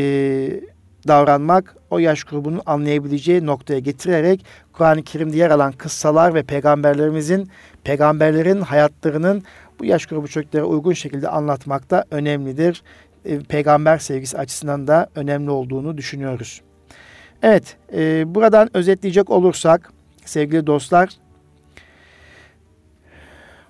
davranmak 1.08 1.76
o 1.90 2.00
yaş 2.00 2.24
grubunun 2.24 2.62
anlayabileceği 2.66 3.46
noktaya 3.46 3.80
getirerek 3.80 4.46
Kur'an-ı 4.78 5.04
Kerim'de 5.04 5.38
yer 5.38 5.50
alan 5.50 5.72
kıssalar 5.72 6.34
ve 6.34 6.44
peygamberlerimizin, 6.44 7.50
peygamberlerin 7.84 8.62
hayatlarının 8.62 9.44
bu 9.80 9.86
yaş 9.86 10.06
grubu 10.06 10.28
çocuklara 10.28 10.64
uygun 10.64 10.94
şekilde 10.94 11.30
anlatmakta 11.30 12.06
önemlidir. 12.12 12.84
E, 13.26 13.40
peygamber 13.40 13.98
sevgisi 13.98 14.38
açısından 14.38 14.88
da 14.88 15.08
önemli 15.16 15.52
olduğunu 15.52 15.98
düşünüyoruz. 15.98 16.62
Evet, 17.42 17.78
e, 17.94 18.36
buradan 18.36 18.78
özetleyecek 18.78 19.30
olursak 19.30 19.92
sevgili 20.26 20.68
dostlar, 20.68 21.10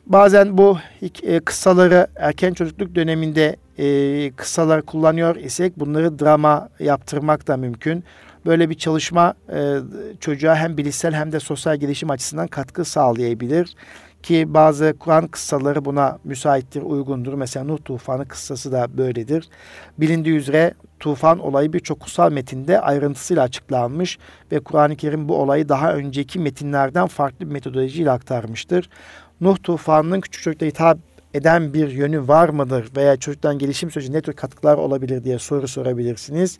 bazen 0.05 0.57
bu 0.57 0.77
e, 1.23 1.39
kıssaları 1.39 2.07
erken 2.15 2.53
çocukluk 2.53 2.95
döneminde 2.95 3.55
e, 3.77 4.31
kısalar 4.31 4.81
kullanıyor 4.81 5.35
isek 5.35 5.79
bunları 5.79 6.19
drama 6.19 6.69
yaptırmak 6.79 7.47
da 7.47 7.57
mümkün. 7.57 8.03
Böyle 8.47 8.69
bir 8.69 8.75
çalışma 8.75 9.33
e, 9.53 9.77
çocuğa 10.19 10.55
hem 10.55 10.77
bilişsel 10.77 11.13
hem 11.13 11.31
de 11.31 11.39
sosyal 11.39 11.77
gelişim 11.77 12.09
açısından 12.09 12.47
katkı 12.47 12.85
sağlayabilir. 12.85 13.75
Ki 14.23 14.53
bazı 14.53 14.95
Kur'an 14.99 15.27
kıssaları 15.27 15.85
buna 15.85 16.19
müsaittir, 16.23 16.81
uygundur. 16.81 17.33
Mesela 17.33 17.65
Nuh 17.65 17.77
tufanı 17.85 18.27
kıssası 18.27 18.71
da 18.71 18.97
böyledir. 18.97 19.49
Bilindiği 19.97 20.35
üzere 20.35 20.73
tufan 20.99 21.39
olayı 21.39 21.73
birçok 21.73 21.99
kutsal 21.99 22.31
metinde 22.31 22.81
ayrıntısıyla 22.81 23.43
açıklanmış 23.43 24.17
ve 24.51 24.59
Kur'an-ı 24.59 24.95
Kerim 24.95 25.29
bu 25.29 25.35
olayı 25.35 25.69
daha 25.69 25.93
önceki 25.93 26.39
metinlerden 26.39 27.07
farklı 27.07 27.45
bir 27.45 27.51
metodolojiyle 27.51 28.11
aktarmıştır. 28.11 28.89
Nuh 29.41 29.57
tufanının 29.63 30.21
küçük 30.21 30.43
çocuklara 30.43 30.69
hitap 30.69 30.97
eden 31.37 31.73
bir 31.73 31.89
yönü 31.89 32.27
var 32.27 32.49
mıdır 32.49 32.91
veya 32.95 33.17
çocuktan 33.17 33.57
gelişim 33.57 33.91
süreci 33.91 34.13
ne 34.13 34.21
tür 34.21 34.33
katkılar 34.33 34.77
olabilir 34.77 35.23
diye 35.23 35.39
soru 35.39 35.67
sorabilirsiniz. 35.67 36.59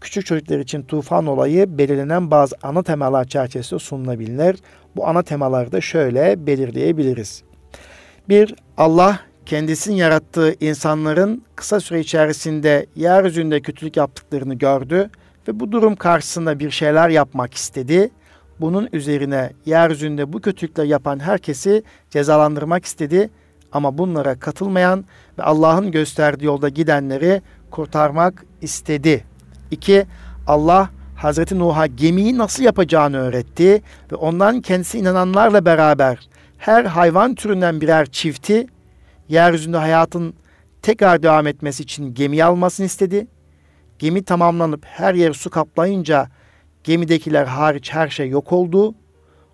Küçük 0.00 0.26
çocuklar 0.26 0.58
için 0.58 0.82
tufan 0.82 1.26
olayı 1.26 1.78
belirlenen 1.78 2.30
bazı 2.30 2.56
ana 2.62 2.82
temalar 2.82 3.24
çerçevesinde 3.24 3.80
sunulabilir. 3.80 4.56
Bu 4.96 5.06
ana 5.06 5.22
temaları 5.22 5.72
da 5.72 5.80
şöyle 5.80 6.46
belirleyebiliriz. 6.46 7.42
Bir, 8.28 8.54
Allah 8.76 9.20
kendisinin 9.46 9.96
yarattığı 9.96 10.54
insanların 10.60 11.44
kısa 11.56 11.80
süre 11.80 12.00
içerisinde 12.00 12.86
yeryüzünde 12.96 13.60
kötülük 13.60 13.96
yaptıklarını 13.96 14.54
gördü 14.54 15.10
ve 15.48 15.60
bu 15.60 15.72
durum 15.72 15.96
karşısında 15.96 16.58
bir 16.58 16.70
şeyler 16.70 17.08
yapmak 17.08 17.54
istedi. 17.54 18.10
Bunun 18.60 18.88
üzerine 18.92 19.50
yeryüzünde 19.66 20.32
bu 20.32 20.40
kötülükler 20.40 20.84
yapan 20.84 21.18
herkesi 21.18 21.82
cezalandırmak 22.10 22.84
istedi 22.84 23.30
ama 23.72 23.98
bunlara 23.98 24.38
katılmayan 24.38 25.04
ve 25.38 25.42
Allah'ın 25.42 25.90
gösterdiği 25.90 26.44
yolda 26.44 26.68
gidenleri 26.68 27.42
kurtarmak 27.70 28.44
istedi. 28.60 29.24
İki, 29.70 30.06
Allah 30.46 30.90
Hazreti 31.16 31.58
Nuh'a 31.58 31.86
gemiyi 31.86 32.38
nasıl 32.38 32.62
yapacağını 32.62 33.18
öğretti 33.18 33.82
ve 34.12 34.16
ondan 34.16 34.60
kendisi 34.60 34.98
inananlarla 34.98 35.64
beraber 35.64 36.28
her 36.58 36.84
hayvan 36.84 37.34
türünden 37.34 37.80
birer 37.80 38.06
çifti 38.06 38.66
yeryüzünde 39.28 39.76
hayatın 39.76 40.34
tekrar 40.82 41.22
devam 41.22 41.46
etmesi 41.46 41.82
için 41.82 42.14
gemi 42.14 42.44
almasını 42.44 42.86
istedi. 42.86 43.26
Gemi 43.98 44.22
tamamlanıp 44.22 44.84
her 44.84 45.14
yeri 45.14 45.34
su 45.34 45.50
kaplayınca 45.50 46.28
gemidekiler 46.84 47.46
hariç 47.46 47.92
her 47.92 48.08
şey 48.08 48.28
yok 48.28 48.52
oldu. 48.52 48.94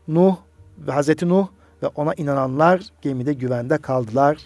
Nuh 0.08 0.36
ve 0.78 0.92
Hazreti 0.92 1.28
Nuh 1.28 1.46
ve 1.82 1.86
ona 1.86 2.14
inananlar 2.14 2.82
gemide 3.02 3.32
güvende 3.32 3.78
kaldılar. 3.78 4.38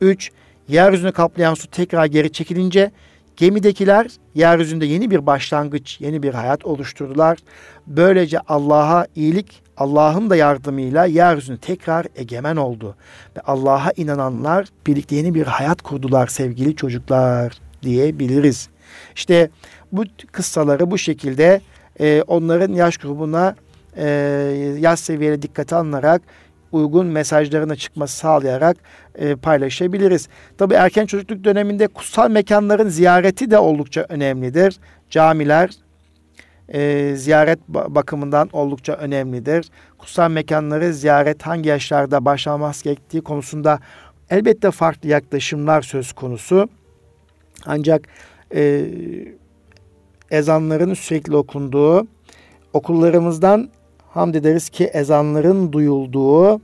3. 0.00 0.30
Yeryüzünü 0.68 1.12
kaplayan 1.12 1.54
su 1.54 1.70
tekrar 1.70 2.06
geri 2.06 2.32
çekilince 2.32 2.90
gemidekiler 3.36 4.06
yeryüzünde 4.34 4.86
yeni 4.86 5.10
bir 5.10 5.26
başlangıç, 5.26 6.00
yeni 6.00 6.22
bir 6.22 6.34
hayat 6.34 6.64
oluşturdular. 6.64 7.38
Böylece 7.86 8.38
Allah'a 8.38 9.06
iyilik, 9.16 9.62
Allah'ın 9.76 10.30
da 10.30 10.36
yardımıyla 10.36 11.04
yeryüzünde 11.04 11.58
tekrar 11.58 12.06
egemen 12.16 12.56
oldu. 12.56 12.96
Ve 13.36 13.40
Allah'a 13.40 13.92
inananlar 13.96 14.66
birlikte 14.86 15.16
yeni 15.16 15.34
bir 15.34 15.46
hayat 15.46 15.82
kurdular 15.82 16.26
sevgili 16.26 16.76
çocuklar 16.76 17.52
diyebiliriz. 17.82 18.68
İşte 19.14 19.50
bu 19.92 20.04
kıssaları 20.32 20.90
bu 20.90 20.98
şekilde 20.98 21.60
e, 22.00 22.22
onların 22.26 22.72
yaş 22.72 22.96
grubuna 22.96 23.56
e, 23.96 24.06
yaş 24.78 25.00
seviyeli 25.00 25.42
dikkate 25.42 25.76
alınarak 25.76 26.22
uygun 26.72 27.06
mesajlarına 27.06 27.76
çıkması 27.76 28.16
sağlayarak 28.16 28.76
e, 29.14 29.36
paylaşabiliriz. 29.36 30.28
Tabi 30.58 30.74
erken 30.74 31.06
çocukluk 31.06 31.44
döneminde 31.44 31.86
kutsal 31.86 32.30
mekanların 32.30 32.88
ziyareti 32.88 33.50
de 33.50 33.58
oldukça 33.58 34.06
önemlidir. 34.08 34.78
Camiler 35.10 35.70
e, 36.68 37.12
ziyaret 37.16 37.58
bakımından 37.68 38.48
oldukça 38.52 38.92
önemlidir. 38.92 39.66
Kutsal 39.98 40.30
mekanları 40.30 40.92
ziyaret 40.92 41.42
hangi 41.42 41.68
yaşlarda 41.68 42.24
başlanması 42.24 42.84
gerektiği 42.84 43.22
konusunda 43.22 43.78
elbette 44.30 44.70
farklı 44.70 45.08
yaklaşımlar 45.08 45.82
söz 45.82 46.12
konusu. 46.12 46.68
Ancak 47.66 48.02
e, 48.54 48.84
ezanların 50.30 50.94
sürekli 50.94 51.36
okunduğu, 51.36 52.06
okullarımızdan 52.72 53.70
hamd 54.14 54.34
ederiz 54.34 54.68
ki 54.68 54.84
ezanların 54.84 55.72
duyulduğu 55.72 56.60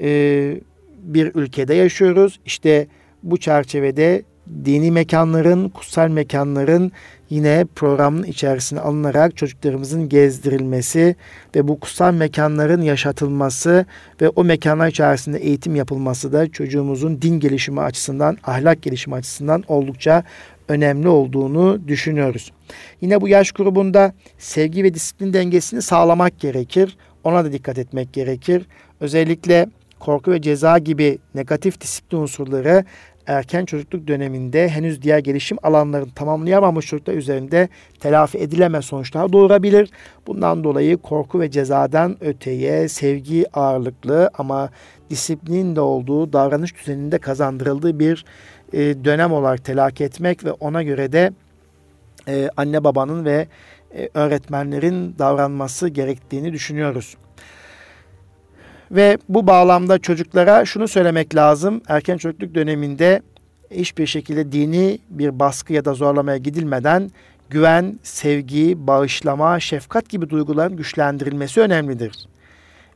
e, 0.00 0.60
bir 1.02 1.34
ülkede 1.34 1.74
yaşıyoruz. 1.74 2.40
İşte 2.46 2.86
bu 3.22 3.36
çerçevede 3.36 4.22
dini 4.64 4.90
mekanların, 4.90 5.68
kutsal 5.68 6.08
mekanların 6.08 6.92
yine 7.30 7.66
programın 7.76 8.22
içerisine 8.22 8.80
alınarak 8.80 9.36
çocuklarımızın 9.36 10.08
gezdirilmesi 10.08 11.16
ve 11.56 11.68
bu 11.68 11.80
kutsal 11.80 12.14
mekanların 12.14 12.82
yaşatılması 12.82 13.86
ve 14.20 14.28
o 14.28 14.44
mekanlar 14.44 14.88
içerisinde 14.88 15.38
eğitim 15.38 15.76
yapılması 15.76 16.32
da 16.32 16.52
çocuğumuzun 16.52 17.22
din 17.22 17.40
gelişimi 17.40 17.80
açısından, 17.80 18.36
ahlak 18.44 18.82
gelişimi 18.82 19.14
açısından 19.14 19.64
oldukça 19.68 20.24
önemli 20.70 21.08
olduğunu 21.08 21.88
düşünüyoruz. 21.88 22.52
Yine 23.00 23.20
bu 23.20 23.28
yaş 23.28 23.52
grubunda 23.52 24.12
sevgi 24.38 24.84
ve 24.84 24.94
disiplin 24.94 25.32
dengesini 25.32 25.82
sağlamak 25.82 26.40
gerekir. 26.40 26.96
Ona 27.24 27.44
da 27.44 27.52
dikkat 27.52 27.78
etmek 27.78 28.12
gerekir. 28.12 28.66
Özellikle 29.00 29.66
korku 29.98 30.30
ve 30.30 30.42
ceza 30.42 30.78
gibi 30.78 31.18
negatif 31.34 31.80
disiplin 31.80 32.18
unsurları 32.18 32.84
erken 33.26 33.64
çocukluk 33.64 34.08
döneminde 34.08 34.68
henüz 34.68 35.02
diğer 35.02 35.18
gelişim 35.18 35.58
alanlarını 35.62 36.10
tamamlayamamış 36.14 36.86
çocuklar 36.86 37.14
üzerinde 37.14 37.68
telafi 38.00 38.38
edilemez 38.38 38.84
sonuçlar 38.84 39.32
doğurabilir. 39.32 39.90
Bundan 40.26 40.64
dolayı 40.64 40.96
korku 40.96 41.40
ve 41.40 41.50
cezadan 41.50 42.16
öteye 42.20 42.88
sevgi 42.88 43.44
ağırlıklı 43.52 44.30
ama 44.34 44.70
disiplinin 45.10 45.76
de 45.76 45.80
olduğu 45.80 46.32
davranış 46.32 46.76
düzeninde 46.76 47.18
kazandırıldığı 47.18 47.98
bir 47.98 48.24
e, 48.72 49.04
dönem 49.04 49.32
olarak 49.32 49.64
telakki 49.64 50.04
etmek 50.04 50.44
ve 50.44 50.52
ona 50.52 50.82
göre 50.82 51.12
de 51.12 51.32
e, 52.28 52.48
anne 52.56 52.84
babanın 52.84 53.24
ve 53.24 53.48
e, 53.94 54.08
öğretmenlerin 54.14 55.14
davranması 55.18 55.88
gerektiğini 55.88 56.52
düşünüyoruz. 56.52 57.16
Ve 58.90 59.18
bu 59.28 59.46
bağlamda 59.46 59.98
çocuklara 59.98 60.64
şunu 60.64 60.88
söylemek 60.88 61.34
lazım. 61.34 61.82
Erken 61.88 62.16
çocukluk 62.16 62.54
döneminde 62.54 63.22
hiçbir 63.70 64.06
şekilde 64.06 64.52
dini 64.52 64.98
bir 65.10 65.38
baskı 65.38 65.72
ya 65.72 65.84
da 65.84 65.94
zorlamaya 65.94 66.36
gidilmeden 66.36 67.10
güven, 67.50 67.98
sevgi, 68.02 68.86
bağışlama, 68.86 69.60
şefkat 69.60 70.08
gibi 70.08 70.30
duyguların 70.30 70.76
güçlendirilmesi 70.76 71.60
önemlidir. 71.60 72.26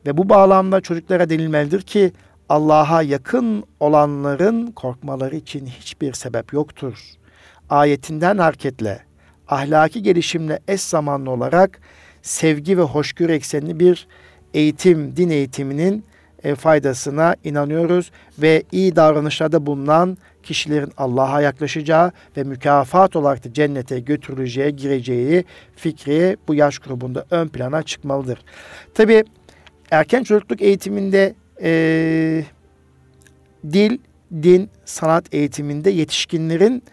Ve 0.05 0.17
bu 0.17 0.29
bağlamda 0.29 0.81
çocuklara 0.81 1.29
denilmelidir 1.29 1.81
ki 1.81 2.11
Allah'a 2.49 3.01
yakın 3.01 3.63
olanların 3.79 4.71
korkmaları 4.71 5.35
için 5.35 5.65
hiçbir 5.65 6.13
sebep 6.13 6.53
yoktur. 6.53 6.99
Ayetinden 7.69 8.37
hareketle, 8.37 8.99
ahlaki 9.47 10.03
gelişimle 10.03 10.59
eş 10.67 10.81
zamanlı 10.81 11.31
olarak 11.31 11.79
sevgi 12.21 12.77
ve 12.77 12.81
hoşgörü 12.81 13.33
eksenli 13.33 13.79
bir 13.79 14.07
eğitim, 14.53 15.15
din 15.15 15.29
eğitiminin 15.29 16.05
e, 16.43 16.55
faydasına 16.55 17.35
inanıyoruz 17.43 18.11
ve 18.39 18.63
iyi 18.71 18.95
davranışlarda 18.95 19.65
bulunan 19.65 20.17
kişilerin 20.43 20.93
Allah'a 20.97 21.41
yaklaşacağı 21.41 22.11
ve 22.37 22.43
mükafat 22.43 23.15
olarak 23.15 23.45
da 23.45 23.53
cennete 23.53 23.99
götürüleceği, 23.99 24.75
gireceği 24.75 25.45
fikri 25.75 26.37
bu 26.47 26.55
yaş 26.55 26.79
grubunda 26.79 27.25
ön 27.31 27.47
plana 27.47 27.83
çıkmalıdır. 27.83 28.39
Tabi 28.93 29.23
erken 29.91 30.23
çocukluk 30.23 30.61
eğitiminde 30.61 31.35
e, 31.61 32.43
dil, 33.73 33.97
din, 34.33 34.69
sanat 34.85 35.33
eğitiminde 35.33 35.89
yetişkinlerin 35.89 36.83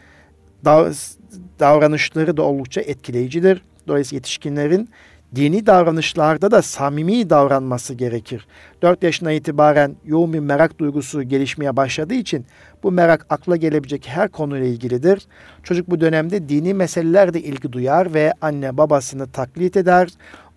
davranışları 1.60 2.36
da 2.36 2.42
oldukça 2.42 2.80
etkileyicidir. 2.80 3.62
Dolayısıyla 3.88 4.16
yetişkinlerin 4.16 4.88
dini 5.34 5.66
davranışlarda 5.66 6.50
da 6.50 6.62
samimi 6.62 7.30
davranması 7.30 7.94
gerekir. 7.94 8.46
4 8.82 9.02
yaşına 9.02 9.32
itibaren 9.32 9.96
yoğun 10.04 10.32
bir 10.32 10.38
merak 10.38 10.78
duygusu 10.78 11.22
gelişmeye 11.22 11.76
başladığı 11.76 12.14
için 12.14 12.46
bu 12.82 12.92
merak 12.92 13.26
akla 13.30 13.56
gelebilecek 13.56 14.08
her 14.08 14.28
konuyla 14.28 14.66
ilgilidir. 14.66 15.26
Çocuk 15.62 15.90
bu 15.90 16.00
dönemde 16.00 16.48
dini 16.48 16.74
meselelerde 16.74 17.42
ilgi 17.42 17.72
duyar 17.72 18.14
ve 18.14 18.32
anne 18.40 18.76
babasını 18.76 19.30
taklit 19.30 19.76
eder. 19.76 20.08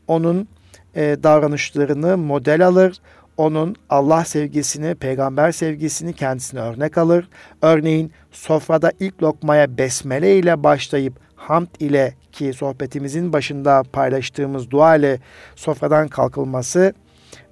Onun 0.07 0.47
e, 0.95 1.17
davranışlarını 1.23 2.17
model 2.17 2.67
alır. 2.67 2.97
Onun 3.37 3.75
Allah 3.89 4.25
sevgisini, 4.25 4.95
peygamber 4.95 5.51
sevgisini 5.51 6.13
kendisine 6.13 6.59
örnek 6.59 6.97
alır. 6.97 7.29
Örneğin 7.61 8.11
sofrada 8.31 8.91
ilk 8.99 9.23
lokmaya 9.23 9.77
besmele 9.77 10.37
ile 10.37 10.63
başlayıp 10.63 11.13
hamd 11.35 11.67
ile 11.79 12.13
ki 12.31 12.53
sohbetimizin 12.53 13.33
başında 13.33 13.83
paylaştığımız 13.93 14.71
dua 14.71 14.95
ile 14.95 15.19
sofradan 15.55 16.07
kalkılması 16.07 16.93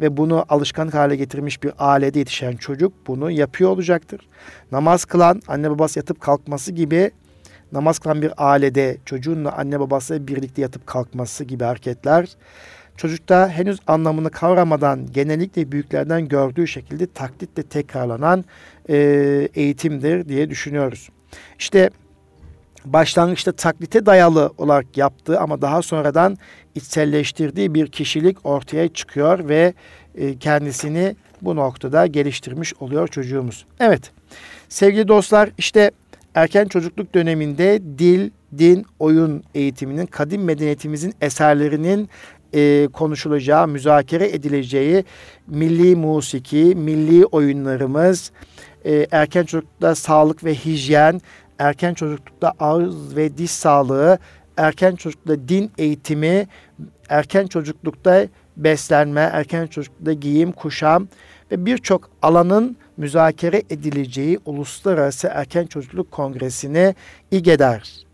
ve 0.02 0.18
bunu 0.18 0.46
alışkanlık 0.50 0.94
hale 0.94 1.16
getirmiş 1.16 1.64
bir 1.64 1.72
ailede 1.78 2.20
yetişen 2.20 2.56
çocuk 2.56 2.94
bunu 3.08 3.32
yapıyor 3.32 3.70
olacaktır. 3.70 4.22
Namaz 4.72 5.06
kılan 5.06 5.42
anne 5.48 5.72
babası 5.72 6.00
yatıp 6.00 6.22
kalkması 6.22 6.72
gibi 6.72 7.12
namaz 7.72 8.00
kılan 8.00 8.22
bir 8.22 8.34
ailede 8.38 8.98
çocuğunla 9.06 9.52
anne 9.52 9.80
babası 9.80 10.28
birlikte 10.28 10.62
yatıp 10.62 10.88
kalkması 10.88 11.44
gibi 11.44 11.64
hareketler 11.64 12.30
çocukta 12.98 13.50
henüz 13.50 13.80
anlamını 13.88 14.30
kavramadan 14.30 15.12
genellikle 15.12 15.72
büyüklerden 15.72 16.28
gördüğü 16.28 16.68
şekilde 16.68 17.08
taklitle 17.08 17.64
tekrarlanan 17.64 18.46
e, 18.90 18.96
eğitimdir 19.56 20.30
diye 20.30 20.50
düşünüyoruz. 20.50 21.10
İşte 21.60 21.90
başlangıçta 22.86 23.52
taklite 23.52 24.06
dayalı 24.06 24.52
olarak 24.58 24.98
yaptığı 24.98 25.40
ama 25.40 25.62
daha 25.62 25.82
sonradan 25.82 26.38
içselleştirdiği 26.76 27.74
bir 27.74 27.88
kişilik 27.88 28.46
ortaya 28.46 28.88
çıkıyor 28.88 29.50
ve 29.50 29.74
e, 30.16 30.38
kendisini 30.38 31.16
bu 31.42 31.56
noktada 31.56 32.08
geliştirmiş 32.08 32.74
oluyor 32.80 33.08
çocuğumuz. 33.08 33.66
Evet 33.80 34.12
sevgili 34.70 35.08
dostlar 35.08 35.50
işte 35.58 35.92
erken 36.36 36.66
çocukluk 36.66 37.16
döneminde 37.16 37.82
dil, 37.98 38.30
din, 38.58 38.86
oyun 39.00 39.44
eğitiminin 39.56 40.06
kadim 40.06 40.44
medeniyetimizin 40.44 41.14
eserlerinin 41.22 42.10
e, 42.54 42.88
konuşulacağı, 42.94 43.68
müzakere 43.68 44.30
edileceği 44.30 45.04
milli 45.48 45.96
musiki, 45.96 46.74
milli 46.76 47.26
oyunlarımız, 47.26 48.32
e, 48.86 49.08
erken 49.12 49.44
çocuklukta 49.44 49.96
sağlık 49.96 50.44
ve 50.44 50.56
hijyen, 50.56 51.22
erken 51.60 51.94
çocuklukta 51.94 52.54
ağız 52.60 53.16
ve 53.16 53.38
diş 53.38 53.52
sağlığı, 53.52 54.20
erken 54.58 54.96
çocuklukta 54.96 55.48
din 55.48 55.72
eğitimi, 55.78 56.48
erken 57.10 57.48
çocuklukta 57.48 58.28
beslenme, 58.58 59.30
erken 59.34 59.68
çocuklukta 59.68 60.14
giyim, 60.14 60.52
kuşam 60.52 61.08
ve 61.52 61.66
birçok 61.66 62.10
alanın 62.22 62.78
müzakere 62.98 63.64
edileceği 63.70 64.40
Uluslararası 64.46 65.28
Erken 65.28 65.66
Çocukluk 65.66 66.12
Kongresi'ni 66.12 66.96
İGEDER 67.32 68.06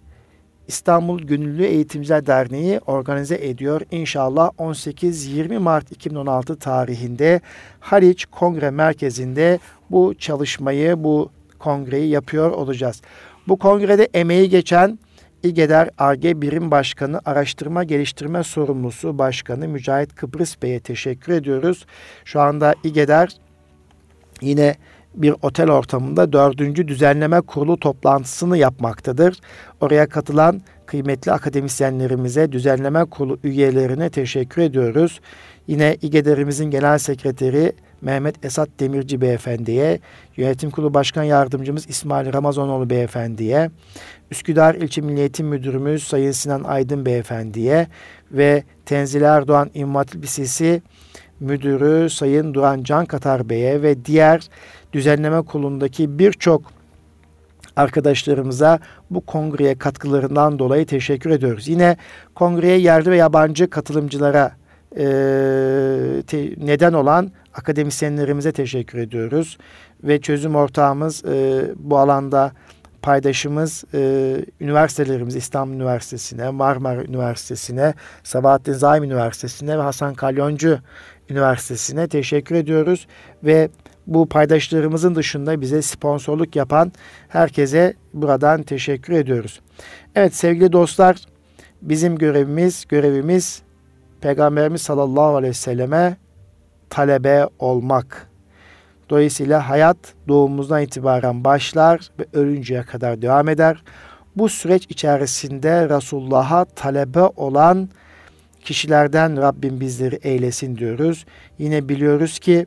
İstanbul 0.70 1.20
Gönüllü 1.20 1.66
Eğitimciler 1.66 2.26
Derneği 2.26 2.80
organize 2.80 3.36
ediyor. 3.36 3.82
İnşallah 3.92 4.50
18-20 4.58 5.58
Mart 5.58 5.92
2016 5.92 6.56
tarihinde 6.60 7.42
Haliç 7.80 8.26
Kongre 8.26 8.70
Merkezi'nde 8.70 9.60
bu 9.92 10.14
çalışmayı, 10.20 11.04
bu 11.04 11.30
kongreyi 11.60 12.10
yapıyor 12.10 12.52
olacağız. 12.52 13.02
Bu 13.48 13.60
kongrede 13.60 14.10
emeği 14.14 14.50
geçen 14.50 15.00
İGEDER 15.44 15.90
ARGE 15.98 16.42
Birim 16.42 16.72
Başkanı 16.72 17.22
Araştırma 17.26 17.84
Geliştirme 17.84 18.44
Sorumlusu 18.44 19.18
Başkanı 19.18 19.68
Mücahit 19.68 20.16
Kıbrıs 20.16 20.62
Bey'e 20.62 20.80
teşekkür 20.80 21.34
ediyoruz. 21.34 21.86
Şu 22.26 22.42
anda 22.42 22.76
İGEDER 22.84 23.30
yine 24.42 24.76
bir 25.16 25.36
otel 25.42 25.72
ortamında 25.72 26.34
dördüncü 26.34 26.88
düzenleme 26.88 27.42
kurulu 27.42 27.80
toplantısını 27.80 28.58
yapmaktadır. 28.58 29.40
Oraya 29.82 30.10
katılan 30.10 30.62
kıymetli 30.86 31.32
akademisyenlerimize, 31.32 32.52
düzenleme 32.52 33.06
kurulu 33.06 33.40
üyelerine 33.44 34.10
teşekkür 34.10 34.62
ediyoruz. 34.62 35.20
Yine 35.68 35.98
İGEDER'imizin 36.02 36.66
genel 36.66 36.98
sekreteri 36.98 37.74
Mehmet 38.02 38.46
Esat 38.46 38.70
Demirci 38.80 39.22
Beyefendi'ye, 39.22 40.00
Yönetim 40.38 40.72
Kurulu 40.72 40.94
Başkan 40.94 41.24
Yardımcımız 41.24 41.90
İsmail 41.90 42.34
Ramazanoğlu 42.34 42.90
Beyefendi'ye, 42.90 43.72
Üsküdar 44.32 44.76
İlçe 44.76 45.02
Milli 45.02 45.20
Eğitim 45.20 45.48
Müdürümüz 45.48 46.04
Sayın 46.04 46.32
Sinan 46.32 46.64
Aydın 46.64 47.06
Beyefendi'ye 47.06 47.88
ve 48.32 48.64
Tenzil 48.86 49.22
Erdoğan 49.22 49.70
İmam 49.74 50.06
Lisesi 50.16 50.82
Müdürü 51.40 52.10
Sayın 52.10 52.54
Duran 52.54 52.84
Can 52.84 53.06
Katar 53.06 53.50
Bey'e 53.50 53.82
ve 53.82 54.06
diğer 54.06 54.50
düzenleme 54.94 55.42
kurulundaki 55.42 56.20
birçok 56.20 56.62
arkadaşlarımıza 57.76 58.80
bu 59.10 59.22
kongreye 59.22 59.78
katkılarından 59.78 60.60
dolayı 60.60 60.86
teşekkür 60.86 61.30
ediyoruz. 61.30 61.68
Yine 61.68 61.98
kongreye 62.36 62.78
yerli 62.78 63.12
ve 63.12 63.18
yabancı 63.18 63.70
katılımcılara 63.70 64.52
e, 64.98 65.04
te, 66.28 66.50
neden 66.58 66.94
olan 66.94 67.32
akademisyenlerimize 67.54 68.52
teşekkür 68.52 69.00
ediyoruz. 69.00 69.58
Ve 70.04 70.22
çözüm 70.22 70.56
ortağımız 70.56 71.26
e, 71.26 71.62
bu 71.76 71.98
alanda 71.98 72.52
paydaşımız 73.02 73.84
e, 73.94 74.36
üniversitelerimiz 74.60 75.36
İstanbul 75.36 75.76
Üniversitesi'ne, 75.76 76.50
Marmara 76.50 77.04
Üniversitesi'ne, 77.04 77.94
Sabahattin 78.24 78.74
Zaim 78.74 79.04
Üniversitesi'ne 79.04 79.78
ve 79.78 79.82
Hasan 79.82 80.14
Kalyoncu 80.14 80.80
Üniversitesi'ne 81.30 82.08
teşekkür 82.08 82.56
ediyoruz. 82.56 83.08
Ve 83.44 83.70
bu 84.08 84.30
paydaşlarımızın 84.30 85.16
dışında 85.16 85.62
bize 85.62 85.82
sponsorluk 85.82 86.56
yapan 86.56 86.92
herkese 87.28 87.94
buradan 88.14 88.64
teşekkür 88.64 89.14
ediyoruz. 89.14 89.62
Evet 90.16 90.36
sevgili 90.36 90.72
dostlar 90.72 91.18
bizim 91.82 92.18
görevimiz 92.18 92.86
görevimiz 92.90 93.62
Peygamberimiz 94.22 94.82
sallallahu 94.82 95.36
aleyhi 95.36 95.50
ve 95.50 95.54
selleme 95.54 96.18
talebe 96.90 97.48
olmak. 97.60 98.30
Dolayısıyla 99.10 99.70
hayat 99.70 99.98
doğumumuzdan 100.28 100.82
itibaren 100.82 101.44
başlar 101.44 102.10
ve 102.20 102.26
ölünceye 102.34 102.84
kadar 102.84 103.22
devam 103.22 103.50
eder. 103.50 103.84
Bu 104.36 104.50
süreç 104.50 104.86
içerisinde 104.90 105.90
Resulullah'a 105.90 106.66
talebe 106.66 107.22
olan 107.22 107.90
kişilerden 108.62 109.42
Rabbim 109.42 109.80
bizleri 109.80 110.16
eylesin 110.16 110.78
diyoruz. 110.78 111.26
Yine 111.58 111.90
biliyoruz 111.90 112.40
ki 112.40 112.66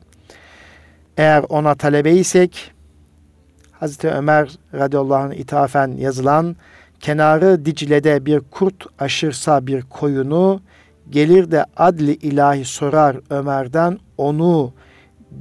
eğer 1.17 1.45
ona 1.49 1.75
talebeysek 1.75 2.71
Hazreti 3.71 4.09
Ömer 4.09 4.49
radıyallahu 4.73 5.23
anh 5.23 5.33
ithafen 5.33 5.91
yazılan 5.97 6.55
kenarı 6.99 7.65
Dicle'de 7.65 8.25
bir 8.25 8.39
kurt 8.39 8.85
aşırsa 8.99 9.67
bir 9.67 9.81
koyunu 9.81 10.61
gelir 11.09 11.51
de 11.51 11.65
adli 11.77 12.13
ilahi 12.13 12.65
sorar 12.65 13.17
Ömer'den 13.29 13.99
onu 14.17 14.73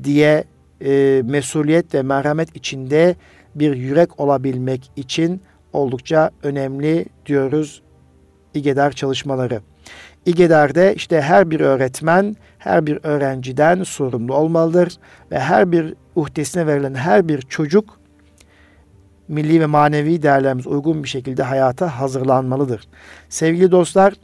diye 0.04 0.44
e, 0.84 1.22
mesuliyet 1.24 1.94
ve 1.94 2.02
merhamet 2.02 2.56
içinde 2.56 3.16
bir 3.54 3.76
yürek 3.76 4.20
olabilmek 4.20 4.90
için 4.96 5.40
oldukça 5.72 6.30
önemli 6.42 7.06
diyoruz 7.26 7.82
İGEDER 8.54 8.92
çalışmaları. 8.92 9.60
İGEDER'de 10.26 10.94
işte 10.94 11.20
her 11.20 11.50
bir 11.50 11.60
öğretmen 11.60 12.36
her 12.64 12.86
bir 12.86 12.98
öğrenciden 13.02 13.82
sorumlu 13.82 14.34
olmalıdır 14.34 14.98
ve 15.30 15.38
her 15.40 15.72
bir 15.72 15.94
uhdesine 16.16 16.66
verilen 16.66 16.94
her 16.94 17.28
bir 17.28 17.40
çocuk 17.40 17.98
milli 19.28 19.60
ve 19.60 19.66
manevi 19.66 20.22
değerlerimiz 20.22 20.66
uygun 20.66 21.04
bir 21.04 21.08
şekilde 21.08 21.42
hayata 21.42 22.00
hazırlanmalıdır. 22.00 22.88
Sevgili 23.28 23.70
dostlar, 23.70 24.14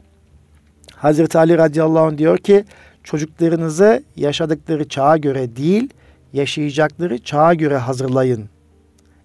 Hazreti 0.95 1.37
Ali 1.37 1.57
radıyallahu 1.57 2.05
anh 2.05 2.17
diyor 2.17 2.37
ki 2.37 2.65
çocuklarınızı 3.03 4.03
yaşadıkları 4.15 4.87
çağa 4.87 5.17
göre 5.17 5.55
değil, 5.55 5.89
yaşayacakları 6.33 7.17
çağa 7.17 7.53
göre 7.53 7.77
hazırlayın. 7.77 8.49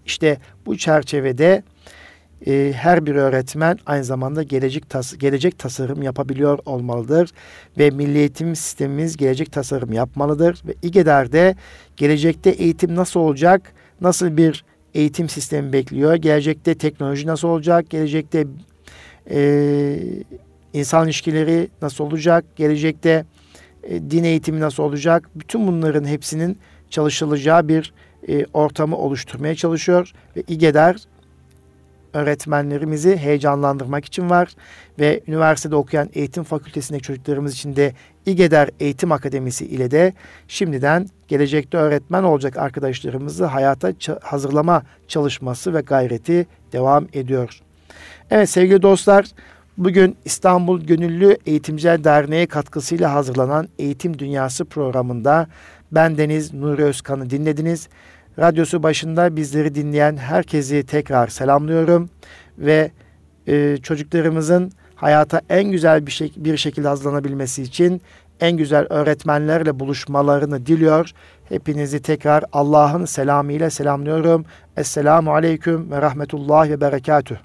İşte 0.05 0.37
bu 0.65 0.77
çerçevede 0.77 1.63
e, 2.47 2.73
her 2.75 3.05
bir 3.05 3.15
öğretmen 3.15 3.79
aynı 3.85 4.03
zamanda 4.03 4.43
gelecek 4.43 4.89
tas 4.89 5.17
gelecek 5.17 5.59
tasarım 5.59 6.01
yapabiliyor 6.01 6.59
olmalıdır 6.65 7.29
ve 7.77 7.89
milli 7.89 8.17
eğitim 8.17 8.55
sistemimiz 8.55 9.17
gelecek 9.17 9.51
tasarım 9.51 9.93
yapmalıdır 9.93 10.61
ve 10.67 10.73
İGEDER'de 10.81 11.55
gelecekte 11.97 12.49
eğitim 12.49 12.95
nasıl 12.95 13.19
olacak, 13.19 13.73
nasıl 14.01 14.37
bir 14.37 14.65
eğitim 14.93 15.29
sistemi 15.29 15.73
bekliyor, 15.73 16.15
gelecekte 16.15 16.75
teknoloji 16.75 17.27
nasıl 17.27 17.47
olacak, 17.47 17.89
gelecekte 17.89 18.47
e, 19.29 19.99
insan 20.73 21.05
ilişkileri 21.05 21.67
nasıl 21.81 22.03
olacak, 22.03 22.45
gelecekte 22.55 23.25
e, 23.83 24.11
din 24.11 24.23
eğitimi 24.23 24.59
nasıl 24.59 24.83
olacak, 24.83 25.29
bütün 25.35 25.67
bunların 25.67 26.05
hepsinin 26.05 26.57
çalışılacağı 26.89 27.67
bir 27.67 27.93
e, 28.27 28.45
ortamı 28.53 28.97
oluşturmaya 28.97 29.55
çalışıyor 29.55 30.11
ve 30.35 30.43
İGEDER 30.47 30.95
öğretmenlerimizi 32.15 33.17
heyecanlandırmak 33.17 34.05
için 34.05 34.29
var 34.29 34.55
ve 34.99 35.21
üniversitede 35.27 35.75
okuyan 35.75 36.09
eğitim 36.13 36.43
fakültesindeki 36.43 37.03
çocuklarımız 37.03 37.53
için 37.53 37.75
de 37.75 37.93
İGEDER 38.25 38.69
Eğitim 38.79 39.11
Akademisi 39.11 39.65
ile 39.65 39.91
de 39.91 40.13
şimdiden 40.47 41.07
gelecekte 41.27 41.77
öğretmen 41.77 42.23
olacak 42.23 42.57
arkadaşlarımızı 42.57 43.45
hayata 43.45 43.93
hazırlama 44.21 44.83
çalışması 45.07 45.73
ve 45.73 45.81
gayreti 45.81 46.47
devam 46.71 47.07
ediyor. 47.13 47.61
Evet 48.31 48.49
sevgili 48.49 48.81
dostlar 48.81 49.25
bugün 49.77 50.17
İstanbul 50.25 50.81
Gönüllü 50.81 51.37
Eğitimciler 51.45 52.03
Derneği 52.03 52.47
katkısıyla 52.47 53.13
hazırlanan 53.13 53.67
Eğitim 53.79 54.19
Dünyası 54.19 54.65
programında 54.65 55.47
ben 55.91 56.17
Deniz 56.17 56.53
Nuri 56.53 56.83
Özkan'ı 56.83 57.29
dinlediniz. 57.29 57.89
Radyosu 58.39 58.83
başında 58.83 59.35
bizleri 59.35 59.75
dinleyen 59.75 60.17
herkesi 60.17 60.85
tekrar 60.85 61.27
selamlıyorum 61.27 62.09
ve 62.57 62.91
e, 63.47 63.77
çocuklarımızın 63.77 64.71
hayata 64.95 65.41
en 65.49 65.71
güzel 65.71 66.07
bir, 66.07 66.11
şey, 66.11 66.31
bir 66.37 66.57
şekilde 66.57 66.87
hazırlanabilmesi 66.87 67.63
için 67.63 68.01
en 68.39 68.57
güzel 68.57 68.87
öğretmenlerle 68.89 69.79
buluşmalarını 69.79 70.65
diliyor. 70.65 71.11
Hepinizi 71.49 72.01
tekrar 72.01 72.43
Allah'ın 72.53 73.05
selamıyla 73.05 73.69
selamlıyorum. 73.69 74.45
Esselamu 74.77 75.33
Aleyküm 75.33 75.91
ve 75.91 76.01
Rahmetullah 76.01 76.69
ve 76.69 76.81
Berekatüh. 76.81 77.35